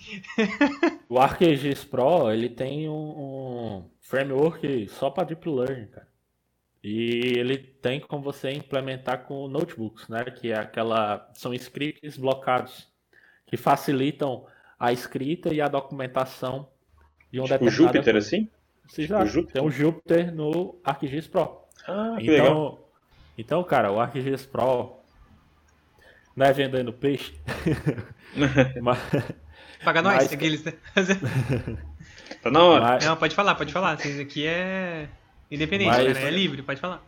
[1.10, 6.08] o ArcGIS Pro, ele tem um, um framework só para deep learning, cara.
[6.82, 10.24] E ele tem como você implementar com notebooks, né?
[10.24, 11.30] Que é aquela.
[11.34, 12.88] São scripts blocados
[13.46, 14.46] que facilitam
[14.78, 16.72] a escrita e a documentação
[17.34, 18.48] de um tipo Júpiter, assim?
[18.88, 19.54] Tipo Júpiter?
[19.54, 21.62] Tem um Júpiter no ArcGIS Pro.
[21.84, 22.90] Ah, que então, legal.
[23.36, 25.00] Então, cara, o ArcGIS Pro
[26.36, 27.34] não é vendendo peixe.
[28.80, 28.98] mas,
[29.82, 30.32] Paga nós, mas...
[30.32, 30.74] aqueles, né?
[32.40, 32.84] tá na hora.
[32.84, 33.04] Mas...
[33.04, 33.98] Não, pode falar, pode falar.
[34.06, 35.08] Isso aqui é
[35.50, 36.14] independente, mas...
[36.14, 36.28] né?
[36.28, 37.04] É livre, pode falar.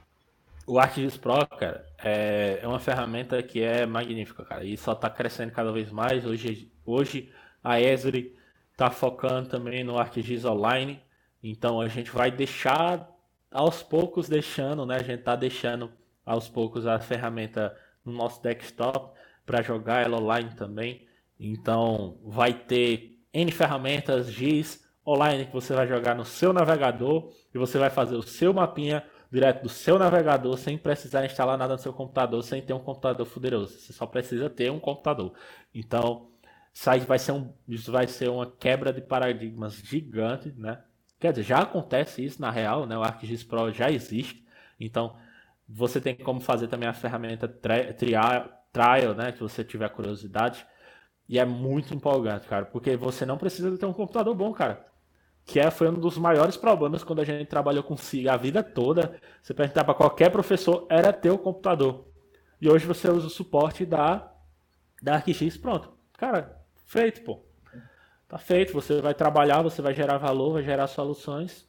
[0.67, 4.65] O ArcGIS Pro, cara, é, é uma ferramenta que é magnífica, cara.
[4.65, 6.27] E só está crescendo cada vez mais.
[6.27, 7.31] Hoje, hoje
[7.63, 8.35] a Esri
[8.77, 11.01] está focando também no ArcGIS Online.
[11.43, 13.11] Então a gente vai deixar
[13.51, 14.97] aos poucos deixando, né?
[14.97, 15.91] A gente está deixando
[16.27, 17.75] aos poucos a ferramenta
[18.05, 19.17] no nosso desktop
[19.47, 21.07] para jogar ela online também.
[21.41, 27.59] Então vai ter N ferramentas GIS online que você vai jogar no seu navegador e
[27.59, 29.03] você vai fazer o seu mapinha
[29.33, 33.27] direto do seu navegador sem precisar instalar nada no seu computador, sem ter um computador
[33.27, 33.79] poderoso.
[33.79, 35.33] Você só precisa ter um computador.
[35.75, 36.29] Então,
[36.97, 40.83] isso vai ser, um, isso vai ser uma quebra de paradigmas gigante, né?
[41.19, 42.97] Quer dizer, já acontece isso na real, né?
[42.99, 44.47] O ArcGIS Pro já existe.
[44.79, 45.17] Então,
[45.67, 49.33] você tem como fazer também a ferramenta trial, né?
[49.33, 50.67] Se você tiver curiosidade.
[51.29, 54.87] E é muito empolgante, cara, porque você não precisa ter um computador bom, cara.
[55.45, 58.63] Que é, foi um dos maiores problemas quando a gente trabalhou com SIG a vida
[58.63, 59.19] toda.
[59.43, 62.07] Você perguntar para qualquer professor, era ter computador.
[62.61, 64.31] E hoje você usa o suporte da,
[65.03, 65.93] da ArcGIS, pronto.
[66.17, 67.41] Cara, Feito, pô.
[68.29, 68.73] Tá feito.
[68.73, 71.67] Você vai trabalhar, você vai gerar valor, vai gerar soluções.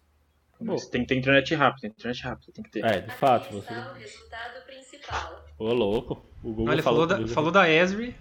[0.59, 2.86] Você tem que ter internet rápida, internet rápida, tem que ter.
[2.86, 3.51] É, de fato.
[3.53, 3.74] Você...
[3.74, 5.45] O resultado principal.
[5.59, 6.26] Ô, louco.
[6.43, 8.15] O Google Olha, falou, falou, da, falou da Esri.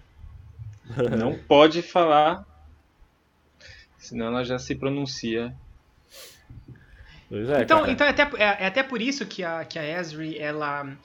[1.19, 2.47] Não pode falar,
[3.99, 5.55] senão ela já se pronuncia.
[7.31, 10.39] É, então, então é, até, é, é, até por isso que a, que a Esri
[10.39, 10.97] ela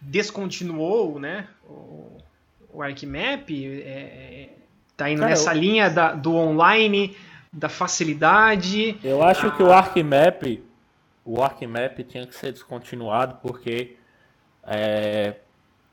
[0.00, 2.18] descontinuou né, o,
[2.70, 4.50] o ArcMap, é,
[4.98, 5.60] tá indo Cara, nessa eu...
[5.60, 7.16] linha da, do online,
[7.52, 8.98] da facilidade.
[9.02, 10.60] Eu acho que o ArcMap,
[11.24, 13.96] o ArcMap tinha que ser descontinuado porque
[14.64, 15.36] é,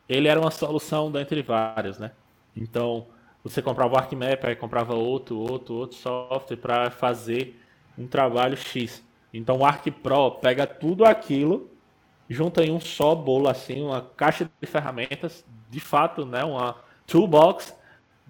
[0.10, 2.12] ele era uma solução dentre várias, né?
[2.58, 3.06] Então,
[3.44, 7.62] você comprava o ArcMap, aí comprava outro, outro, outro software para fazer
[7.96, 9.04] um trabalho X.
[9.32, 11.70] Então, o Arc Pro pega tudo aquilo,
[12.28, 16.44] junta em um só bolo, assim, uma caixa de ferramentas, de fato, né?
[16.44, 16.76] Uma
[17.06, 17.76] toolbox,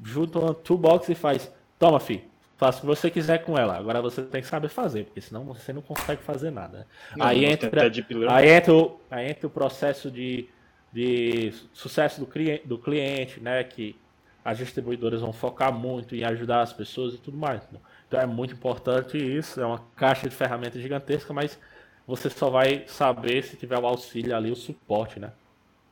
[0.04, 2.24] junta uma toolbox e faz, toma, filho,
[2.58, 3.78] faça o que você quiser com ela.
[3.78, 6.88] Agora você tem que saber fazer, porque senão você não consegue fazer nada.
[7.16, 7.84] Não, aí, entra,
[8.30, 8.74] aí, entra,
[9.10, 10.48] aí entra o processo de,
[10.91, 13.64] de sucesso do cliente, do cliente, né?
[13.64, 13.96] Que
[14.43, 17.64] as distribuidoras vão focar muito em ajudar as pessoas e tudo mais.
[18.08, 21.60] Então é muito importante isso, é uma caixa de ferramentas gigantesca, mas
[22.06, 25.32] você só vai saber se tiver o auxílio ali, o suporte, né?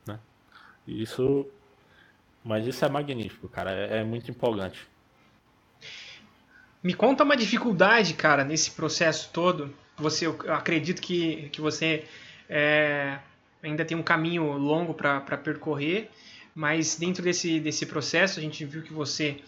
[0.06, 0.20] né?
[0.86, 1.46] Isso.
[2.44, 3.72] Mas isso é magnífico, cara.
[3.72, 4.86] É, é muito empolgante.
[6.82, 9.74] Me conta uma dificuldade, cara, nesse processo todo.
[9.96, 12.04] Você, eu acredito que, que você
[12.48, 13.18] é,
[13.62, 16.10] ainda tem um caminho longo para percorrer.
[16.54, 19.38] Mas dentro desse, desse processo, a gente viu que você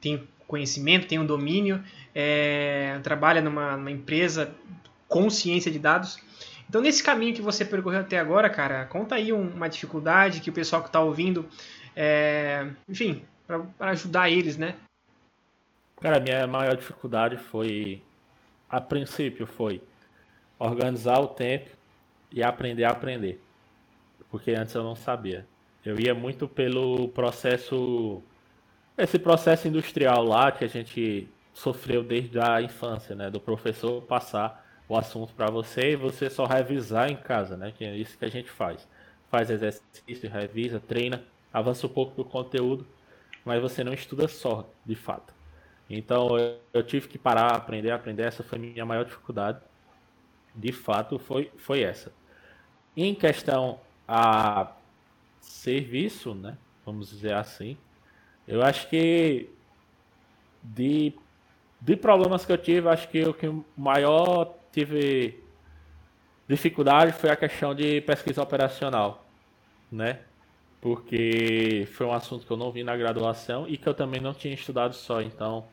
[0.00, 1.82] tem conhecimento, tem um domínio,
[2.14, 4.54] é, trabalha numa, numa empresa
[5.08, 6.18] com ciência de dados.
[6.68, 10.52] Então, nesse caminho que você percorreu até agora, cara, conta aí uma dificuldade que o
[10.52, 11.46] pessoal que está ouvindo,
[11.96, 14.74] é, enfim, para ajudar eles, né?
[16.00, 18.02] Cara, a minha maior dificuldade foi,
[18.68, 19.82] a princípio, foi
[20.58, 21.70] organizar o tempo
[22.30, 23.40] e aprender a aprender.
[24.30, 25.46] Porque antes eu não sabia.
[25.84, 28.22] Eu ia muito pelo processo.
[28.96, 33.30] Esse processo industrial lá que a gente sofreu desde a infância, né?
[33.30, 37.72] Do professor passar o assunto para você e você só revisar em casa, né?
[37.76, 38.88] Que é isso que a gente faz.
[39.30, 41.22] Faz exercício, revisa, treina,
[41.54, 42.84] avança um pouco do conteúdo,
[43.44, 45.32] mas você não estuda só, de fato.
[45.88, 48.24] Então eu, eu tive que parar, aprender, aprender.
[48.24, 49.60] Essa foi minha maior dificuldade.
[50.52, 52.12] De fato, foi, foi essa.
[52.96, 54.72] Em questão a
[55.40, 56.58] serviço, né?
[56.84, 57.76] Vamos dizer assim.
[58.48, 59.48] Eu acho que
[60.62, 61.12] de,
[61.80, 63.46] de problemas que eu tive, acho que o que
[63.76, 65.40] maior tive
[66.48, 69.24] dificuldade foi a questão de pesquisa operacional,
[69.90, 70.20] né?
[70.84, 74.34] Porque foi um assunto que eu não vi na graduação e que eu também não
[74.34, 75.66] tinha estudado só, então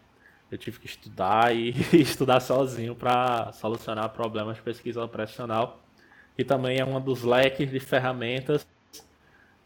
[0.50, 5.82] eu tive que estudar e estudar sozinho para solucionar problemas de pesquisa operacional,
[6.34, 8.66] que também é um dos leques de ferramentas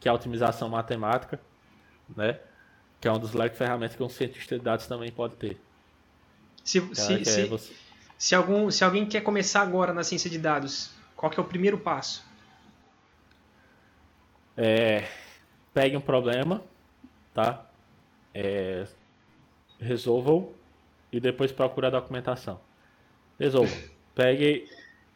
[0.00, 1.40] que é a otimização matemática,
[2.16, 2.40] né?
[3.00, 5.56] Que é um dos leques de ferramentas que um cientista de dados também pode ter.
[6.64, 7.72] Se, se, se, é você...
[8.18, 11.46] se, algum, se alguém quer começar agora na ciência de dados, qual que é o
[11.46, 12.26] primeiro passo?
[14.56, 15.06] É,
[15.76, 16.62] pegue um problema,
[17.34, 17.66] tá?
[18.34, 18.86] É,
[19.78, 20.48] resolva
[21.12, 22.58] e depois procure a documentação.
[23.38, 23.76] Resolva.
[24.14, 24.66] Pegue,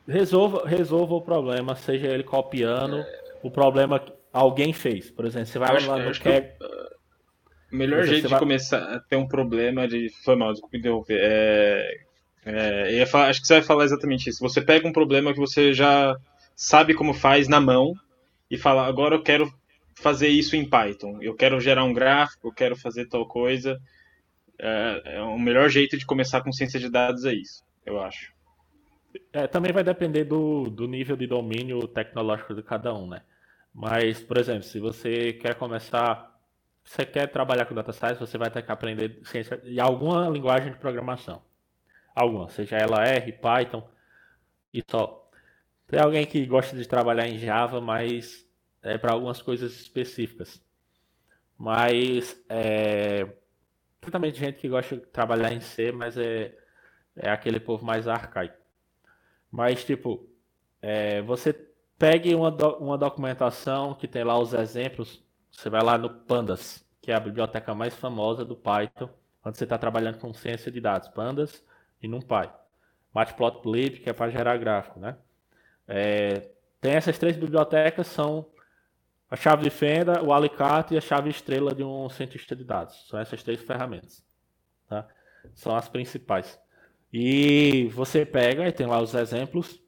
[0.07, 3.03] resolva, resolva o problema, seja ele copiando
[3.43, 5.11] o problema alguém fez.
[5.11, 6.57] Por exemplo, você vai acho, lá no que, que
[7.73, 8.39] o melhor jeito de vai...
[8.39, 10.11] começar a ter um problema de.
[10.23, 11.19] Foi mal, desculpa interromper.
[11.23, 12.05] É,
[12.45, 14.41] é, falar, acho que você vai falar exatamente isso.
[14.41, 16.15] Você pega um problema que você já
[16.55, 17.95] sabe como faz na mão
[18.51, 19.51] e fala, agora eu quero
[19.95, 21.19] fazer isso em Python.
[21.21, 23.81] Eu quero gerar um gráfico, eu quero fazer tal coisa.
[24.59, 28.33] É, é o melhor jeito de começar com ciência de dados é isso, eu acho.
[29.33, 33.23] É, também vai depender do, do nível de domínio tecnológico de cada um, né?
[33.75, 36.39] Mas, por exemplo, se você quer começar,
[36.85, 40.73] você quer trabalhar com data science, você vai ter que aprender ciência e alguma linguagem
[40.73, 41.43] de programação.
[42.15, 43.89] Alguma, seja ela R, Python
[44.75, 45.29] e só.
[45.87, 48.47] Tem alguém que gosta de trabalhar em Java, mas
[48.83, 50.63] é para algumas coisas específicas.
[51.57, 53.29] Mas é,
[54.11, 56.57] também gente que gosta de trabalhar em C, mas é,
[57.17, 58.57] é aquele povo mais arcaico.
[59.51, 60.29] Mas, tipo,
[60.81, 61.53] é, você
[62.01, 65.23] Pegue uma, do, uma documentação que tem lá os exemplos.
[65.51, 69.11] Você vai lá no Pandas, que é a biblioteca mais famosa do Python,
[69.43, 71.09] quando você está trabalhando com ciência de dados.
[71.09, 71.63] Pandas
[72.03, 72.49] e NumPy.
[73.13, 75.19] Matplotlib, que é para gerar gráfico, né?
[75.87, 76.49] É,
[76.81, 78.47] tem essas três bibliotecas, são
[79.31, 83.07] a chave de fenda, o alicate e a chave estrela de um cientista de dados.
[83.09, 84.25] São essas três ferramentas.
[84.89, 85.07] Tá?
[85.55, 86.59] São as principais.
[87.13, 89.81] E você pega e tem lá os exemplos.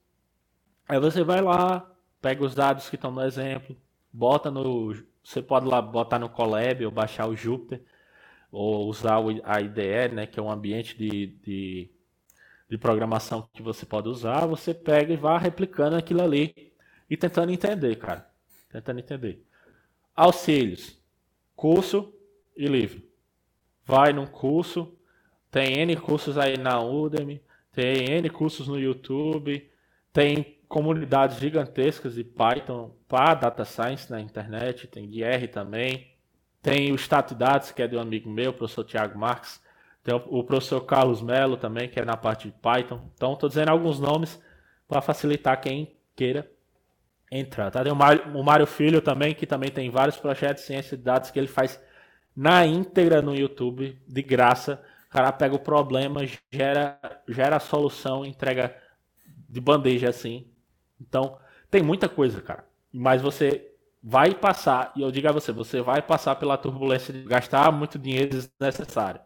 [0.88, 1.90] Aí você vai lá,
[2.20, 3.76] pega os dados que estão no exemplo,
[4.12, 4.95] bota no.
[5.24, 7.82] Você pode lá botar no Colab ou baixar o Jupyter.
[8.51, 11.90] ou usar a IDE, né, que é um ambiente de, de,
[12.68, 16.72] de programação que você pode usar, você pega e vai replicando aquilo ali
[17.09, 18.32] e tentando entender, cara.
[18.73, 19.45] Tentando entender.
[20.16, 20.99] Auxílios.
[21.55, 22.12] Curso
[22.57, 23.03] e livro.
[23.85, 24.97] Vai num curso,
[25.51, 29.70] tem N cursos aí na Udemy, tem N cursos no YouTube,
[30.12, 36.11] tem comunidades gigantescas de Python para Data Science na internet, tem R também.
[36.62, 39.61] Tem o Statidados, que é de um amigo meu, o professor Tiago Marques.
[40.03, 43.11] Tem o professor Carlos Melo também, que é na parte de Python.
[43.14, 44.41] Então, estou dizendo alguns nomes
[44.89, 46.51] para facilitar quem queira
[47.33, 47.70] entrar.
[47.70, 47.83] Tá?
[47.83, 51.03] Tem o Mário, o Mário Filho também, que também tem vários projetos de ciência de
[51.03, 51.80] dados que ele faz
[52.37, 54.83] na íntegra no YouTube, de graça.
[55.09, 56.20] O cara pega o problema,
[56.51, 58.76] gera, gera a solução, entrega
[59.49, 60.47] de bandeja assim.
[61.01, 61.39] Então,
[61.70, 62.64] tem muita coisa, cara.
[62.93, 63.72] Mas você
[64.03, 67.99] vai passar, e eu digo a você, você vai passar pela turbulência de gastar muito
[67.99, 69.20] dinheiro desnecessário,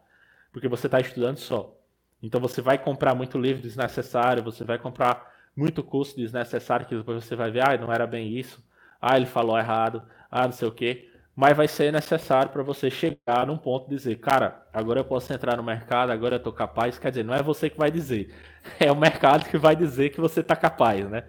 [0.52, 1.74] porque você está estudando só.
[2.22, 7.24] Então você vai comprar muito livro desnecessário, você vai comprar muito curso desnecessário, que depois
[7.24, 8.62] você vai ver, ah, não era bem isso,
[9.00, 11.10] ah, ele falou errado, ah, não sei o quê.
[11.34, 15.32] Mas vai ser necessário para você chegar num ponto de dizer, cara, agora eu posso
[15.32, 16.98] entrar no mercado, agora eu estou capaz.
[16.98, 18.34] Quer dizer, não é você que vai dizer,
[18.80, 21.24] é o mercado que vai dizer que você está capaz, né?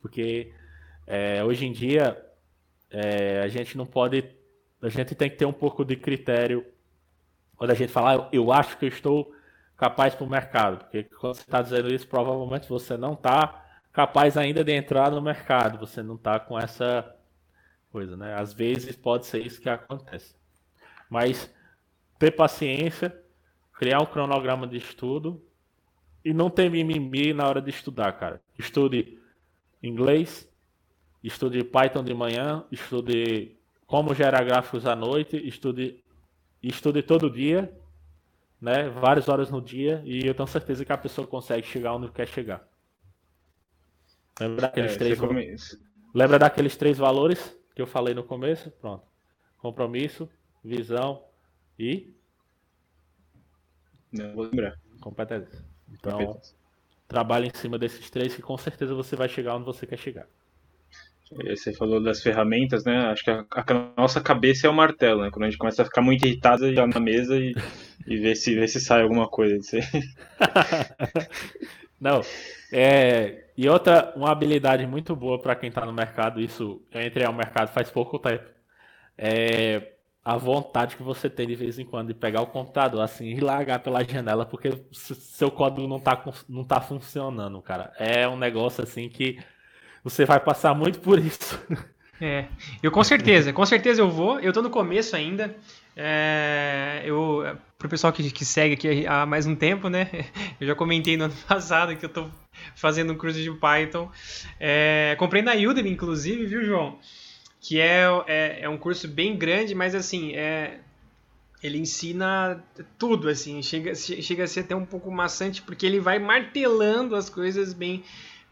[0.00, 0.52] Porque
[1.06, 2.16] é, hoje em dia
[2.90, 4.24] é, a gente não pode.
[4.82, 6.64] A gente tem que ter um pouco de critério
[7.56, 9.33] quando a gente fala, ah, eu acho que eu estou
[9.76, 10.78] capaz para o mercado.
[10.78, 15.22] Porque quando você está dizendo isso, provavelmente você não está capaz ainda de entrar no
[15.22, 15.78] mercado.
[15.78, 17.14] Você não está com essa
[17.90, 18.34] coisa, né?
[18.34, 20.34] Às vezes pode ser isso que acontece.
[21.08, 21.52] Mas
[22.18, 23.16] ter paciência,
[23.74, 25.44] criar um cronograma de estudo
[26.24, 28.40] e não ter mimimi na hora de estudar, cara.
[28.58, 29.18] Estude
[29.82, 30.50] inglês,
[31.22, 33.56] estude Python de manhã, estude
[33.86, 36.02] como gerar gráficos à noite, estude,
[36.62, 37.72] estude todo dia,
[38.64, 38.88] né?
[38.88, 42.26] Várias horas no dia, e eu tenho certeza que a pessoa consegue chegar onde quer
[42.26, 42.66] chegar.
[44.40, 45.78] Lembra daqueles, é, três.
[46.14, 48.70] Lembra daqueles três valores que eu falei no começo?
[48.70, 49.04] Pronto.
[49.58, 50.26] Compromisso,
[50.64, 51.22] visão
[51.78, 52.14] e.
[54.10, 54.80] Não vou lembrar.
[54.98, 55.62] Competência.
[55.92, 56.40] Então,
[57.06, 60.26] trabalhe em cima desses três que com certeza você vai chegar onde você quer chegar.
[61.48, 62.96] Você falou das ferramentas, né?
[63.06, 65.30] Acho que a, a, nossa cabeça é o martelo, né?
[65.30, 67.54] Quando a gente começa a ficar muito irritado, já na mesa e,
[68.06, 69.58] e ver, se, ver se sai alguma coisa.
[72.00, 72.20] Não.
[72.72, 77.26] É, e outra, uma habilidade muito boa para quem está no mercado, isso eu entrei
[77.26, 78.44] ao mercado faz pouco tempo,
[79.16, 79.92] é
[80.24, 83.40] a vontade que você tem de vez em quando de pegar o computador assim e
[83.40, 87.92] largar pela janela porque seu código não está não tá funcionando, cara.
[87.98, 89.38] É um negócio assim que
[90.04, 91.58] você vai passar muito por isso.
[92.20, 92.46] É,
[92.82, 94.38] eu com certeza, com certeza eu vou.
[94.38, 95.56] Eu tô no começo ainda.
[95.96, 97.42] É, eu,
[97.78, 100.08] pro pessoal que, que segue aqui há mais um tempo, né?
[100.60, 102.28] Eu já comentei no ano passado que eu tô
[102.74, 104.10] fazendo um curso de Python.
[104.58, 106.98] É, comprei na Udemy, inclusive, viu, João?
[107.60, 110.80] Que é, é, é um curso bem grande, mas assim, é,
[111.62, 112.62] ele ensina
[112.98, 113.62] tudo, assim.
[113.62, 118.02] Chega, chega a ser até um pouco maçante, porque ele vai martelando as coisas bem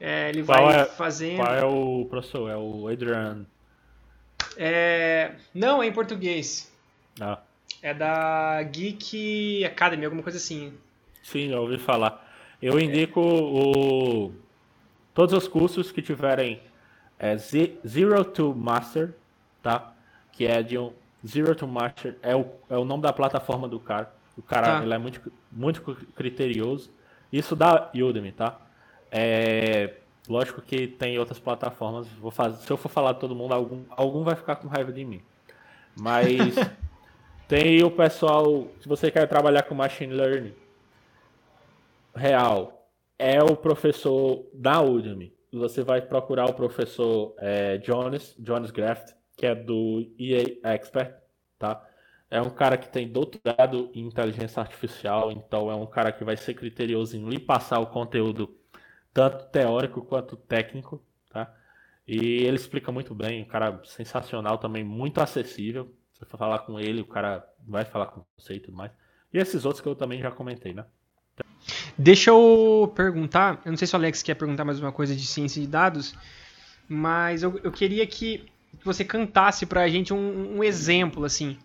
[0.05, 1.36] é, ele qual vai é, fazendo.
[1.36, 2.50] Qual é o professor?
[2.50, 3.46] É o Adrian?
[4.57, 6.72] É, não, é em português.
[7.20, 7.38] Ah.
[7.80, 10.72] É da Geek Academy, alguma coisa assim.
[11.22, 12.28] Sim, já ouvi falar.
[12.61, 14.34] Eu indico o,
[15.14, 16.61] todos os cursos que tiverem
[17.16, 19.14] é, Zero to Master,
[19.62, 19.92] tá?
[20.32, 20.92] Que é de um
[21.24, 24.12] Zero to Master é o, é o nome da plataforma do cara.
[24.36, 24.82] O cara tá.
[24.82, 25.80] ele é muito, muito
[26.16, 26.90] criterioso.
[27.32, 28.59] Isso da Udemy, tá?
[29.14, 29.92] É,
[30.26, 32.08] lógico que tem outras plataformas.
[32.08, 34.90] Vou fazer, se eu for falar de todo mundo, algum, algum vai ficar com raiva
[34.90, 35.22] de mim.
[35.94, 36.54] Mas
[37.46, 38.68] tem o pessoal.
[38.80, 40.54] Se você quer trabalhar com machine learning
[42.14, 42.88] real,
[43.18, 45.34] é o professor da Udemy.
[45.52, 51.14] Você vai procurar o professor é, Jonas, Jonas Graft, que é do EA Expert,
[51.58, 51.86] tá?
[52.30, 56.34] É um cara que tem doutorado em inteligência artificial, então é um cara que vai
[56.34, 58.56] ser criterioso em lhe passar o conteúdo
[59.12, 61.52] tanto teórico quanto técnico, tá?
[62.06, 65.92] E ele explica muito bem, um cara sensacional também, muito acessível.
[66.12, 68.92] Você for falar com ele, o cara vai falar com você e tudo mais.
[69.32, 70.84] E esses outros que eu também já comentei, né?
[71.96, 75.26] Deixa eu perguntar, eu não sei se o Alex quer perguntar mais uma coisa de
[75.26, 76.14] ciência de dados,
[76.88, 78.46] mas eu, eu queria que
[78.84, 81.58] você cantasse para a gente um, um, exemplo, assim,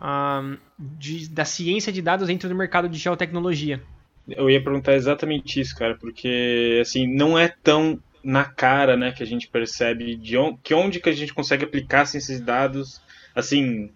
[0.00, 3.82] um, de, da ciência de dados dentro do mercado de geotecnologia.
[4.28, 9.22] Eu ia perguntar exatamente isso, cara, porque assim, não é tão na cara, né, que
[9.22, 13.02] a gente percebe de onde, que onde que a gente consegue aplicar esses dados,
[13.34, 13.90] assim,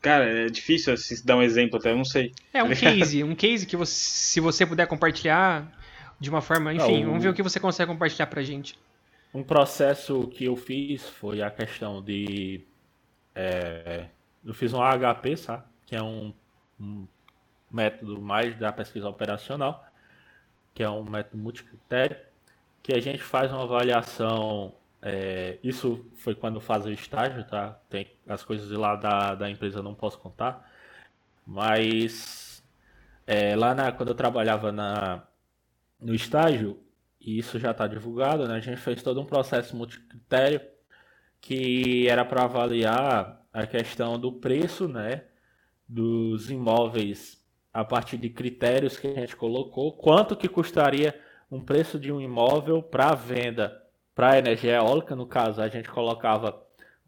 [0.00, 2.32] Cara, é difícil assim, dar um exemplo até, eu não sei.
[2.52, 5.70] É um case, um case que você, se você puder compartilhar
[6.18, 8.78] de uma forma, enfim, vamos ver o que você consegue compartilhar pra gente.
[9.32, 12.62] Um processo que eu fiz foi a questão de.
[13.34, 14.06] É,
[14.44, 15.64] eu fiz um HP, sabe?
[15.86, 16.32] Que é um,
[16.80, 17.06] um
[17.70, 19.84] método mais da pesquisa operacional,
[20.74, 22.16] que é um método multicritério,
[22.82, 27.80] que a gente faz uma avaliação é, isso foi quando faz o estágio, tá?
[27.88, 30.70] Tem as coisas de lá da, da empresa não posso contar.
[31.46, 32.62] Mas
[33.26, 35.26] é, lá na, quando eu trabalhava na,
[36.00, 36.78] no estágio,
[37.20, 38.56] e isso já está divulgado, né?
[38.56, 40.60] A gente fez todo um processo multicritério
[41.40, 45.24] que era para avaliar a questão do preço, né?
[45.88, 47.39] Dos imóveis
[47.72, 51.18] a partir de critérios que a gente colocou, quanto que custaria
[51.50, 53.80] um preço de um imóvel para venda
[54.14, 56.62] para energia eólica, no caso, a gente colocava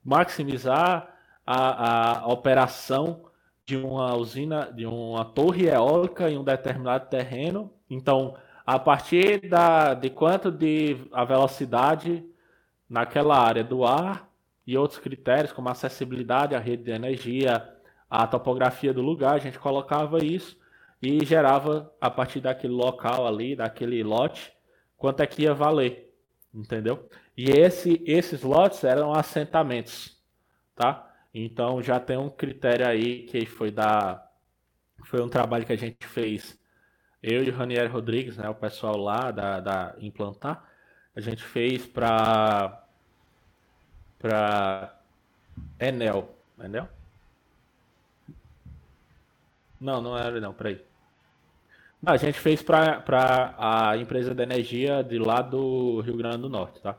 [0.05, 1.15] maximizar
[1.47, 3.25] a, a operação
[3.67, 7.71] de uma usina, de uma torre eólica em um determinado terreno.
[7.89, 12.25] Então, a partir da, de quanto de a velocidade
[12.89, 14.29] naquela área do ar
[14.67, 17.69] e outros critérios, como acessibilidade à rede de energia,
[18.21, 20.57] a topografia do lugar, a gente colocava isso
[21.01, 24.53] e gerava, a partir daquele local ali, daquele lote,
[24.97, 26.13] quanto é que ia valer
[26.55, 27.09] entendeu?
[27.37, 30.21] E esse, esses lotes eram assentamentos,
[30.75, 31.11] tá?
[31.33, 34.29] Então já tem um critério aí que foi da
[35.05, 36.59] foi um trabalho que a gente fez
[37.23, 40.65] eu e o Ranieri Rodrigues, né, o pessoal lá da, da implantar,
[41.15, 42.85] a gente fez para
[44.19, 45.01] para
[45.81, 46.89] Enel, Enel?
[49.83, 50.81] Não, não era não, peraí.
[52.07, 53.05] A gente fez para
[53.59, 56.97] a empresa de energia de lá do Rio Grande do Norte, tá?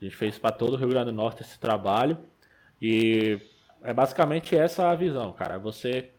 [0.00, 2.18] A gente fez para todo o Rio Grande do Norte esse trabalho
[2.82, 3.40] e
[3.82, 5.58] é basicamente essa a visão, cara.
[5.58, 6.10] Você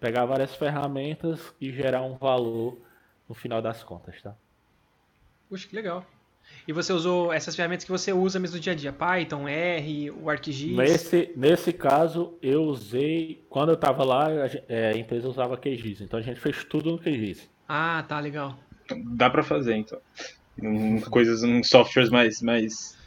[0.00, 2.78] pegar várias ferramentas e gerar um valor
[3.28, 4.34] no final das contas, tá?
[5.48, 6.04] Puxa, que legal.
[6.66, 8.92] E você usou essas ferramentas que você usa mesmo no dia a dia?
[8.92, 10.76] Python, R, o ArcGIS?
[10.76, 13.44] Nesse, nesse caso, eu usei...
[13.48, 16.02] Quando eu estava lá, a, a empresa usava QGIS.
[16.02, 17.48] Então a gente fez tudo no QGIS.
[17.68, 18.58] Ah, tá, legal.
[19.14, 20.00] Dá para fazer, então.
[20.62, 22.98] Um, coisas, um softwares mais, mais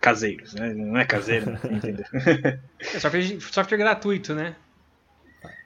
[0.00, 0.72] caseiros, né?
[0.72, 2.06] Não é caseiro, entendeu?
[2.14, 4.56] É software, software gratuito, né?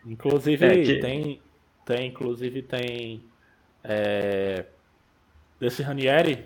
[0.05, 1.01] Inclusive é, que...
[1.01, 1.41] tem,
[1.85, 3.23] tem, inclusive tem
[3.85, 4.65] é,
[5.61, 6.45] desse Ranieri,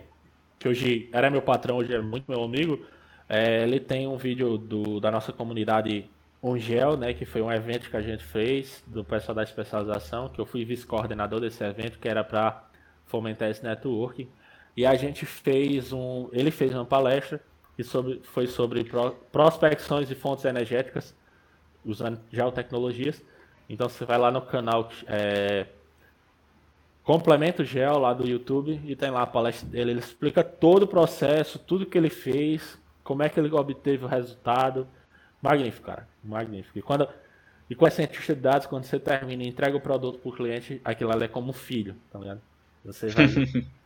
[0.61, 2.85] que hoje era meu patrão, hoje é muito meu amigo.
[3.27, 6.09] É, ele tem um vídeo do, da nossa comunidade
[6.43, 10.39] Ungel, né, que foi um evento que a gente fez do pessoal da especialização, que
[10.39, 12.69] eu fui vice-coordenador desse evento, que era para
[13.07, 14.29] fomentar esse networking.
[14.77, 17.41] E a gente fez um, ele fez uma palestra
[17.75, 21.17] que sobre, foi sobre pro, prospecções de fontes energéticas
[21.83, 23.23] usando geotecnologias.
[23.67, 25.67] Então você vai lá no canal é,
[27.03, 29.93] Complemento Gel lá do YouTube e tem lá a palestra dele.
[29.93, 34.09] Ele explica todo o processo, tudo que ele fez, como é que ele obteve o
[34.09, 34.87] resultado
[35.43, 36.07] Magnífico, cara.
[36.23, 36.79] Magnífico.
[36.79, 37.09] E, quando,
[37.69, 40.33] e com a cientista de dados, quando você termina e entrega o produto para o
[40.33, 42.41] cliente, aquilo ali é como um filho, tá ligado?
[42.85, 43.27] Você vai.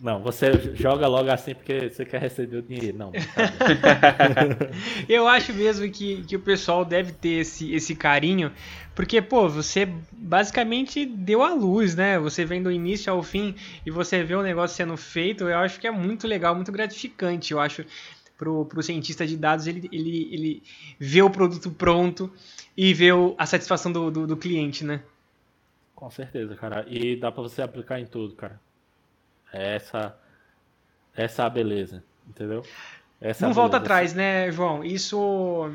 [0.00, 2.96] Não, você joga logo assim porque você quer receber o dinheiro.
[2.96, 3.12] Não.
[5.08, 8.52] Eu acho mesmo que, que o pessoal deve ter esse, esse carinho,
[8.94, 12.18] porque, pô, você basicamente deu a luz, né?
[12.18, 13.54] Você vem do início ao fim
[13.84, 17.52] e você vê o negócio sendo feito, eu acho que é muito legal, muito gratificante.
[17.52, 17.84] Eu acho
[18.38, 20.62] pro, pro cientista de dados ele, ele, ele
[20.98, 22.32] vê o produto pronto
[22.76, 25.02] e vê o, a satisfação do, do, do, cliente, né?
[25.94, 26.86] Com certeza, cara.
[26.88, 28.60] E dá para você aplicar em tudo, cara.
[29.52, 30.18] É essa,
[31.14, 32.64] essa é a beleza, entendeu?
[33.20, 34.84] Essa Não volta atrás, né, João?
[34.84, 35.70] Isso,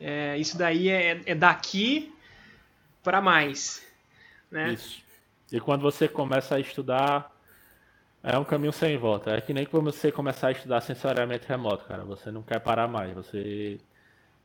[0.00, 2.14] é, isso daí é, é daqui
[3.02, 3.86] para mais,
[4.50, 4.72] né?
[4.72, 5.00] Isso.
[5.50, 7.32] E quando você começa a estudar
[8.22, 9.32] é um caminho sem volta.
[9.32, 12.04] É que nem quando você começar a estudar sensoriamento remoto, cara.
[12.04, 13.12] Você não quer parar mais.
[13.14, 13.78] Você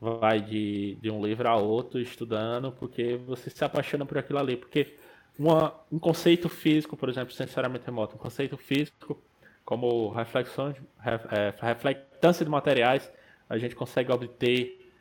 [0.02, 4.58] vai de, de um livro a outro estudando porque você se apaixona por aquilo ali.
[4.58, 4.96] Porque
[5.38, 9.22] uma, um conceito físico, por exemplo, sensoriamento remoto, um conceito físico
[9.64, 10.74] como reflexão,
[11.06, 13.12] é, reflectância de materiais,
[13.50, 14.92] a gente consegue obter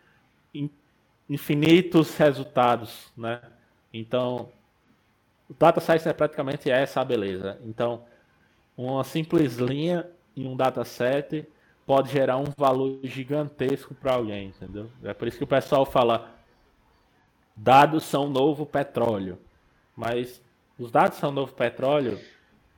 [1.28, 3.40] infinitos resultados, né?
[3.92, 4.48] Então,
[5.48, 7.58] o data science é praticamente essa a beleza.
[7.64, 8.04] Então,
[8.76, 11.46] uma simples linha em um dataset
[11.86, 14.90] pode gerar um valor gigantesco para alguém, entendeu?
[15.04, 16.34] É por isso que o pessoal fala
[17.56, 19.38] dados são novo petróleo.
[19.96, 20.42] Mas
[20.78, 22.20] os dados são novo petróleo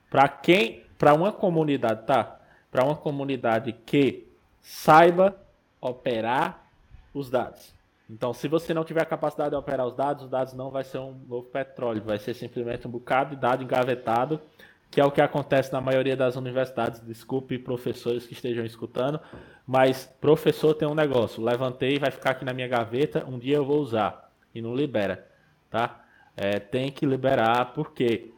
[0.09, 2.39] para quem, para uma comunidade, tá?
[2.71, 4.27] Para uma comunidade que
[4.61, 5.35] saiba
[5.81, 6.65] operar
[7.13, 7.73] os dados.
[8.09, 10.83] Então, se você não tiver a capacidade de operar os dados, os dados não vai
[10.83, 14.41] ser um novo petróleo, vai ser simplesmente um bocado de dado engavetado,
[14.89, 16.99] que é o que acontece na maioria das universidades.
[17.01, 19.19] Desculpe professores que estejam escutando,
[19.65, 23.65] mas professor tem um negócio, levantei, vai ficar aqui na minha gaveta, um dia eu
[23.65, 25.27] vou usar e não libera,
[25.69, 26.03] tá?
[26.41, 28.31] É, tem que liberar porque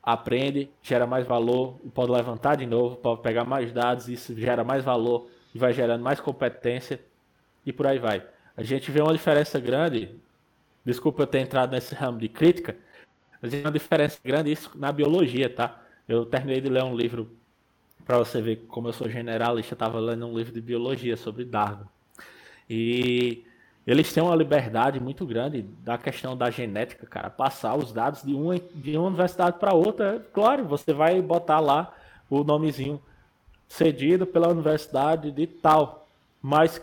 [0.00, 4.84] aprende, gera mais valor, pode levantar de novo, pode pegar mais dados, isso gera mais
[4.84, 7.00] valor e vai gerando mais competência
[7.66, 8.24] e por aí vai.
[8.56, 10.14] A gente vê uma diferença grande,
[10.84, 12.76] desculpa eu ter entrado nesse ramo de crítica,
[13.40, 15.82] mas uma diferença grande isso na biologia, tá?
[16.06, 17.28] Eu terminei de ler um livro,
[18.04, 21.86] para você ver como eu sou generalista, estava lendo um livro de biologia sobre Darwin.
[22.70, 23.44] E
[23.86, 27.28] eles têm uma liberdade muito grande da questão da genética, cara.
[27.28, 31.92] Passar os dados de uma, de uma universidade para outra, claro, você vai botar lá
[32.30, 33.02] o nomezinho
[33.68, 36.06] cedido pela universidade de tal.
[36.40, 36.80] Mas,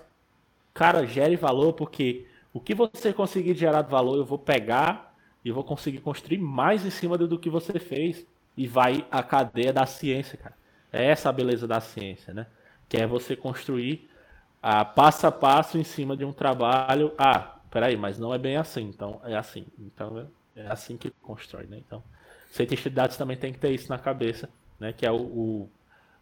[0.74, 5.52] cara, gere valor porque o que você conseguir gerar de valor, eu vou pegar e
[5.52, 8.26] vou conseguir construir mais em cima do que você fez
[8.58, 10.56] e vai a cadeia da ciência, cara.
[10.92, 12.48] É essa a beleza da ciência, né?
[12.90, 14.09] Que é você construir
[14.62, 17.14] a passo a passo em cima de um trabalho.
[17.18, 18.84] Ah, peraí, mas não é bem assim.
[18.84, 19.66] Então é assim.
[19.78, 21.78] Então é assim que constrói, né?
[21.78, 22.04] Então,
[22.52, 24.50] cientista de dados também tem que ter isso na cabeça,
[24.80, 24.92] né?
[24.94, 25.72] Que é o, o,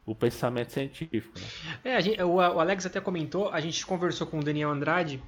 [0.06, 1.40] o pensamento científico.
[1.40, 1.96] Né?
[1.96, 3.50] É, gente, o, o, Alex até comentou.
[3.50, 5.22] A gente conversou com o Daniel Andrade,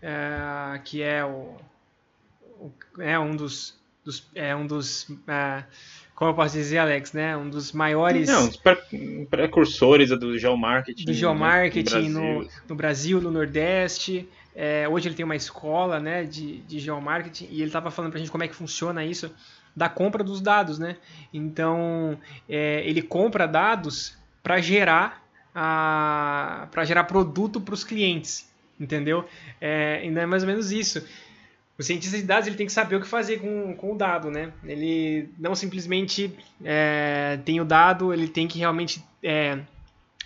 [0.00, 1.56] é, que é o,
[2.58, 5.64] o, é um dos, dos é um dos é,
[6.14, 7.36] como eu posso dizer, Alex, né?
[7.36, 8.28] Um dos maiores.
[8.28, 8.56] Não, os
[9.28, 11.04] precursores do geomarketing.
[11.04, 12.60] Do geomarketing no, no, Brasil.
[12.68, 14.28] no, Brasil, no Nordeste.
[14.54, 18.18] É, hoje ele tem uma escola né, de, de geomarketing e ele estava falando para
[18.18, 19.34] a gente como é que funciona isso
[19.74, 20.96] da compra dos dados, né?
[21.32, 22.16] Então
[22.48, 29.24] é, ele compra dados para gerar para gerar produto para os clientes, entendeu?
[29.60, 31.04] É, ainda é mais ou menos isso
[31.78, 34.30] o cientista de dados ele tem que saber o que fazer com, com o dado,
[34.30, 34.52] né?
[34.64, 36.32] Ele não simplesmente
[36.64, 39.58] é, tem o dado, ele tem que realmente é,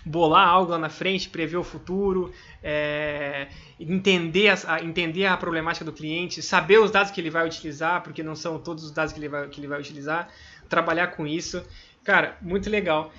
[0.04, 3.48] bolar algo lá na frente, prever o futuro, é,
[3.80, 8.22] entender, a, entender a problemática do cliente, saber os dados que ele vai utilizar, porque
[8.22, 10.28] não são todos os dados que ele vai, que ele vai utilizar,
[10.68, 11.64] trabalhar com isso.
[12.04, 13.10] Cara, muito legal.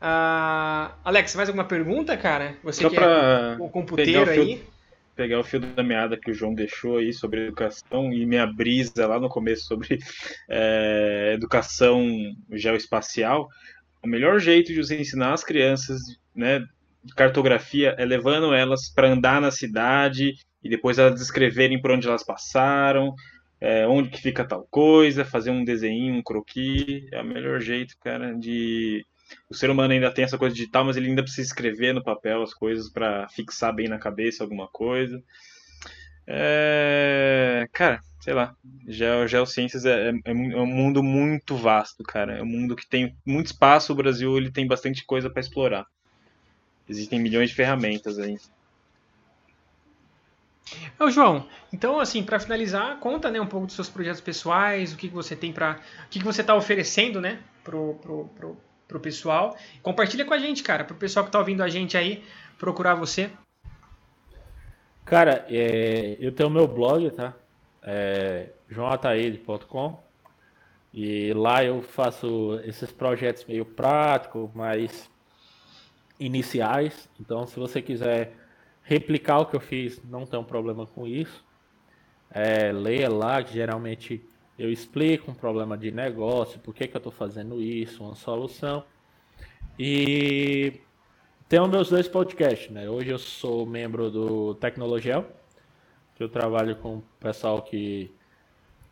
[0.00, 2.56] Uh, Alex, mais alguma pergunta, cara?
[2.62, 4.64] Você Só que é o computeiro aí
[5.14, 9.06] pegar o fio da meada que o João deixou aí sobre educação e minha brisa
[9.06, 9.98] lá no começo sobre
[10.48, 12.06] é, educação
[12.50, 13.48] geoespacial,
[14.02, 16.00] o melhor jeito de você ensinar as crianças,
[16.34, 16.64] né,
[17.16, 22.24] cartografia é levando elas para andar na cidade e depois elas descreverem por onde elas
[22.24, 23.14] passaram,
[23.60, 27.94] é, onde que fica tal coisa, fazer um desenho, um croquis, é o melhor jeito,
[28.00, 29.04] cara, de
[29.48, 32.42] o ser humano ainda tem essa coisa digital, mas ele ainda precisa escrever no papel
[32.42, 35.22] as coisas para fixar bem na cabeça alguma coisa.
[36.26, 37.68] É...
[37.72, 38.54] Cara, sei lá,
[38.86, 42.38] Geo, geociências é, é, é, um mundo muito vasto, cara.
[42.38, 43.92] É um mundo que tem muito espaço.
[43.92, 45.86] O Brasil ele tem bastante coisa para explorar.
[46.88, 48.38] Existem milhões de ferramentas aí.
[50.98, 54.96] Ô, João, então assim, para finalizar, conta né, um pouco dos seus projetos pessoais, o
[54.96, 58.56] que, que você tem para, o que, que você está oferecendo, né, pro, pro, pro,
[58.92, 59.56] pro pessoal.
[59.82, 62.22] Compartilha com a gente, cara, pro pessoal que tá ouvindo a gente aí
[62.58, 63.30] procurar você.
[65.04, 67.34] Cara, é, eu tenho meu blog, tá?
[67.82, 70.00] É, joãoataíde.com
[70.92, 75.10] e lá eu faço esses projetos meio práticos, mais
[76.20, 77.08] iniciais.
[77.18, 78.34] Então, se você quiser
[78.82, 81.42] replicar o que eu fiz, não tem um problema com isso.
[82.30, 84.24] É, leia lá, que geralmente
[84.58, 88.84] eu explico um problema de negócio, por que, que eu estou fazendo isso, uma solução.
[89.78, 90.80] E
[91.48, 92.88] tenho meus dois podcasts, né?
[92.88, 95.26] Hoje eu sou membro do Tecnologel,
[96.14, 98.10] que eu trabalho com o pessoal que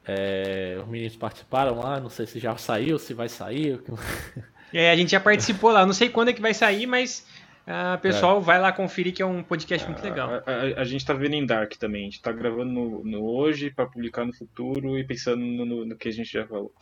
[0.07, 3.81] é, os meninos participaram lá, não sei se já saiu, se vai sair.
[4.73, 7.27] É, a gente já participou lá, não sei quando é que vai sair, mas
[7.71, 8.41] Uh, pessoal, é.
[8.41, 10.43] vai lá conferir que é um podcast muito legal.
[10.45, 12.03] A, a, a gente tá vendo em Dark também.
[12.03, 15.97] A gente tá gravando no, no hoje para publicar no futuro e pensando no, no,
[15.97, 16.75] que a gente já falou.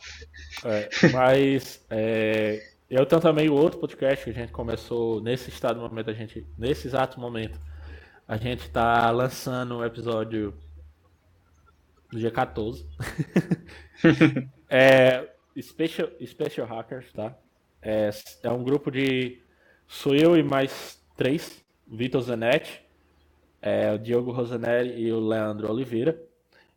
[0.65, 5.79] É, mas é, eu tenho também o outro podcast que a gente começou nesse estado
[5.79, 7.59] momento, a gente, nesse exato momento,
[8.27, 10.55] a gente tá lançando o um episódio
[12.11, 12.83] no dia 14.
[14.67, 15.29] é
[15.61, 17.37] Special, Special Hackers, tá?
[17.79, 18.09] É,
[18.41, 19.39] é um grupo de
[19.91, 22.79] Sou eu e mais três, Vitor Zanetti,
[23.59, 26.15] é, o Diogo Rosanelli e o Leandro Oliveira.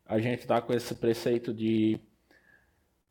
[0.06, 2.00] A gente está com esse preceito de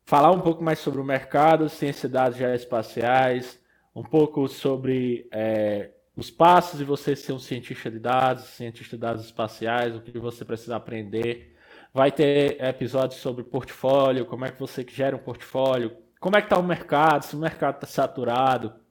[0.04, 3.60] falar um pouco mais sobre o mercado, ciência de dados geoespaciais,
[3.94, 9.00] um pouco sobre é, os passos de você ser um cientista de dados, cientista de
[9.00, 11.56] dados espaciais, o que você precisa aprender.
[11.94, 16.46] Vai ter episódios sobre portfólio, como é que você gera um portfólio, como é que
[16.46, 18.81] está o mercado, se o mercado está saturado.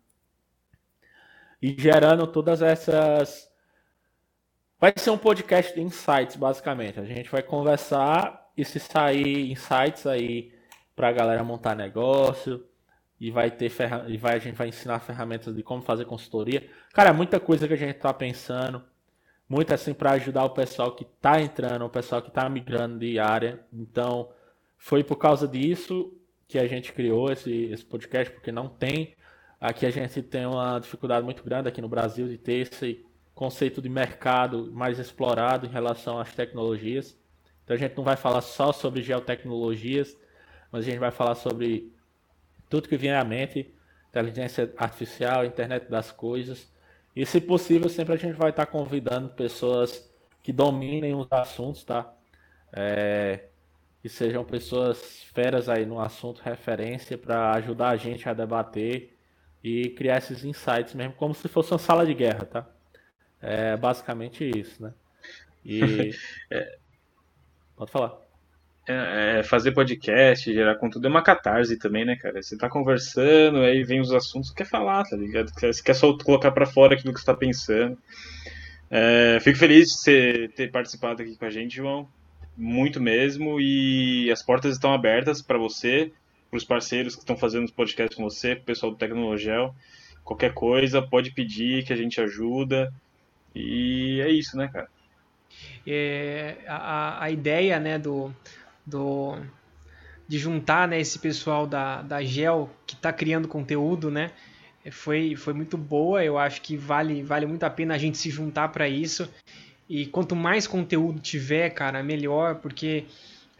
[1.61, 3.49] E gerando todas essas.
[4.79, 6.99] Vai ser um podcast de insights, basicamente.
[6.99, 10.51] A gente vai conversar e se sair insights aí
[10.95, 12.65] para a galera montar negócio,
[13.19, 13.71] e vai ter
[14.07, 16.67] e vai, a gente vai ensinar ferramentas de como fazer consultoria.
[16.91, 18.83] Cara, muita coisa que a gente está pensando,
[19.47, 23.19] muito assim para ajudar o pessoal que está entrando, o pessoal que está migrando de
[23.19, 23.59] área.
[23.71, 24.31] Então,
[24.75, 26.11] foi por causa disso
[26.47, 29.15] que a gente criou esse, esse podcast, porque não tem.
[29.61, 33.05] Aqui a gente tem uma dificuldade muito grande aqui no Brasil de ter esse
[33.35, 37.15] conceito de mercado mais explorado em relação às tecnologias.
[37.63, 40.17] Então a gente não vai falar só sobre geotecnologias,
[40.71, 41.93] mas a gente vai falar sobre
[42.67, 43.71] tudo que vier à mente,
[44.09, 46.67] inteligência artificial, internet das coisas.
[47.15, 50.11] E se possível, sempre a gente vai estar convidando pessoas
[50.41, 52.11] que dominem os assuntos, tá?
[52.73, 53.45] É,
[54.01, 59.20] que sejam pessoas feras aí no assunto, referência, para ajudar a gente a debater
[59.63, 62.67] e criar esses insights mesmo, como se fosse uma sala de guerra, tá?
[63.41, 64.93] É basicamente isso, né?
[65.65, 66.11] E.
[66.49, 66.77] é...
[67.75, 68.19] Pode falar.
[68.87, 72.41] É, é, fazer podcast, gerar conteúdo é uma catarse também, né, cara?
[72.41, 75.51] Você tá conversando, aí vem os assuntos, quer falar, tá ligado?
[75.51, 77.97] Você quer só colocar para fora aquilo que você tá pensando.
[78.89, 82.09] É, fico feliz de você ter participado aqui com a gente, João.
[82.57, 83.59] Muito mesmo.
[83.61, 86.11] E as portas estão abertas para você,
[86.51, 89.73] para os parceiros que estão fazendo os podcasts com você, pro pessoal do Tecnologel.
[90.21, 92.93] Qualquer coisa, pode pedir que a gente ajuda.
[93.55, 94.89] E é isso, né, cara?
[95.87, 98.33] É, a, a ideia né, do,
[98.85, 99.37] do
[100.27, 104.31] de juntar né, esse pessoal da, da Gel que está criando conteúdo, né?
[104.91, 108.29] Foi, foi muito boa, eu acho que vale, vale muito a pena a gente se
[108.29, 109.31] juntar para isso.
[109.87, 113.05] E quanto mais conteúdo tiver, cara, melhor, porque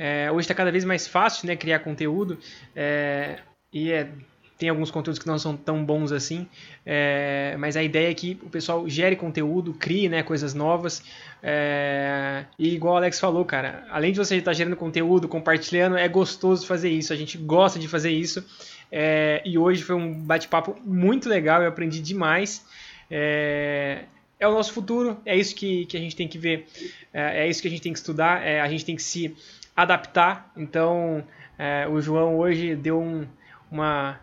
[0.03, 2.39] é, hoje está cada vez mais fácil né, criar conteúdo.
[2.75, 3.37] É,
[3.71, 4.09] e é
[4.57, 6.47] tem alguns conteúdos que não são tão bons assim,
[6.85, 11.03] é, mas a ideia é que o pessoal gere conteúdo, crie né, coisas novas.
[11.41, 16.07] É, e igual o Alex falou, cara, além de você estar gerando conteúdo, compartilhando, é
[16.07, 17.11] gostoso fazer isso.
[17.11, 18.43] A gente gosta de fazer isso.
[18.91, 22.63] É, e hoje foi um bate-papo muito legal, eu aprendi demais.
[23.09, 24.05] É,
[24.41, 26.65] o nosso futuro, é isso que, que a gente tem que ver,
[27.13, 29.35] é, é isso que a gente tem que estudar, é, a gente tem que se
[29.75, 30.51] adaptar.
[30.55, 31.23] Então,
[31.57, 33.27] é, o João hoje deu um,
[33.69, 34.19] uma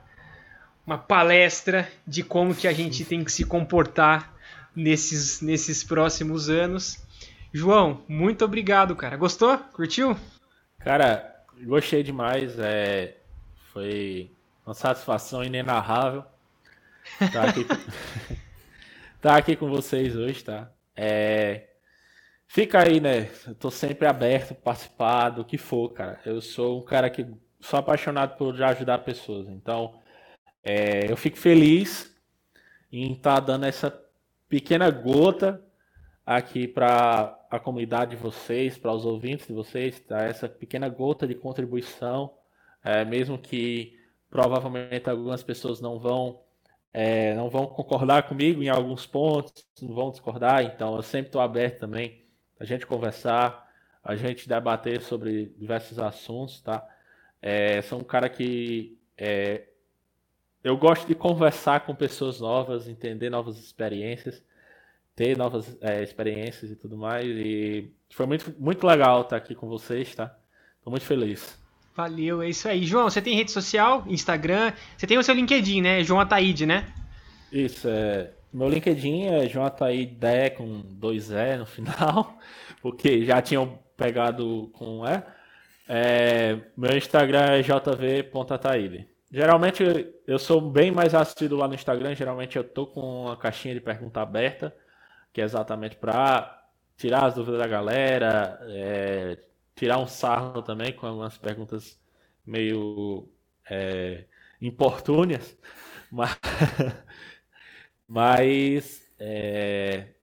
[0.88, 4.32] uma palestra de como que a gente tem que se comportar
[4.74, 6.98] nesses, nesses próximos anos.
[7.52, 9.14] João, muito obrigado, cara.
[9.14, 9.58] Gostou?
[9.58, 10.16] Curtiu?
[10.78, 12.58] Cara, gostei demais.
[12.58, 13.18] É,
[13.70, 14.30] foi
[14.64, 16.24] uma satisfação inenarrável
[17.20, 17.66] estar aqui,
[19.16, 20.70] estar aqui com vocês hoje, tá?
[20.96, 21.67] É,
[22.48, 23.30] fica aí, né?
[23.46, 26.20] Eu tô sempre aberto participar do que for, cara.
[26.24, 27.26] Eu sou um cara que
[27.60, 29.48] sou apaixonado por ajudar pessoas.
[29.48, 30.00] Então,
[30.64, 32.14] é, eu fico feliz
[32.90, 33.90] em estar tá dando essa
[34.48, 35.62] pequena gota
[36.24, 40.24] aqui para a comunidade de vocês, para os ouvintes de vocês, tá?
[40.24, 42.34] essa pequena gota de contribuição,
[42.84, 43.98] é, mesmo que
[44.30, 46.42] provavelmente algumas pessoas não vão
[46.92, 51.40] é, não vão concordar comigo em alguns pontos, não vão discordar, então eu sempre estou
[51.40, 52.27] aberto também
[52.58, 53.68] a gente conversar,
[54.02, 56.86] a gente debater sobre diversos assuntos, tá?
[57.40, 59.68] É, sou um cara que é,
[60.62, 64.42] eu gosto de conversar com pessoas novas, entender novas experiências,
[65.14, 67.26] ter novas é, experiências e tudo mais.
[67.26, 70.36] E foi muito, muito legal estar aqui com vocês, tá?
[70.82, 71.58] Tô muito feliz.
[71.94, 72.84] Valeu, é isso aí.
[72.84, 76.04] João, você tem rede social, Instagram, você tem o seu LinkedIn, né?
[76.04, 76.86] João Ataíde, né?
[77.50, 78.30] Isso, é.
[78.52, 82.38] Meu LinkedIn é João Ataíde Dé com dois E no final,
[82.82, 85.22] porque já tinham pegado com E.
[85.88, 89.08] É, meu Instagram é jv.ataíde.
[89.30, 89.82] Geralmente
[90.26, 92.14] eu sou bem mais assíduo lá no Instagram.
[92.14, 94.74] Geralmente eu tô com uma caixinha de pergunta aberta,
[95.32, 96.62] que é exatamente para
[96.96, 99.38] tirar as dúvidas da galera, é,
[99.76, 101.98] tirar um sarro também com algumas perguntas
[102.44, 103.28] meio
[103.70, 104.24] é.
[106.10, 106.36] Mas,
[108.08, 110.14] mas é,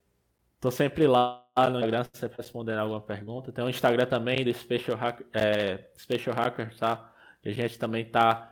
[0.60, 3.52] tô sempre lá no Instagram, sempre respondendo alguma pergunta.
[3.52, 7.14] Tem um Instagram também do Special Hacker, é, Special Hacker tá?
[7.46, 8.52] A gente também tá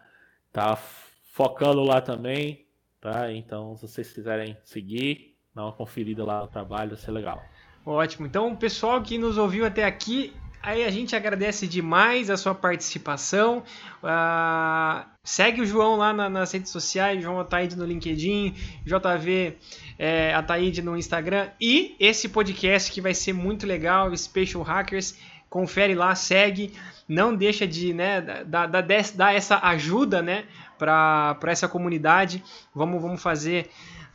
[0.52, 2.68] tá focando lá também,
[3.02, 3.32] tá?
[3.32, 7.44] Então, se vocês quiserem seguir, dar uma conferida lá no trabalho, vai ser legal.
[7.84, 8.28] Ótimo.
[8.28, 12.56] Então, o pessoal que nos ouviu até aqui, aí a gente agradece demais a sua
[12.56, 13.62] participação.
[14.02, 19.58] Uh, segue o João lá na, nas redes sociais, João Ataíde no LinkedIn, JV
[20.00, 25.18] é, Ataíde no Instagram e esse podcast que vai ser muito legal, Special Hackers.
[25.50, 26.74] Confere lá, segue,
[27.08, 30.46] não deixa de né, dar, dar, dar essa ajuda né,
[30.80, 32.44] para essa comunidade.
[32.74, 33.70] Vamos, vamos fazer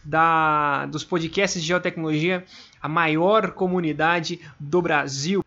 [0.05, 2.45] da, dos podcasts de geotecnologia
[2.81, 5.45] a maior comunidade do Brasil.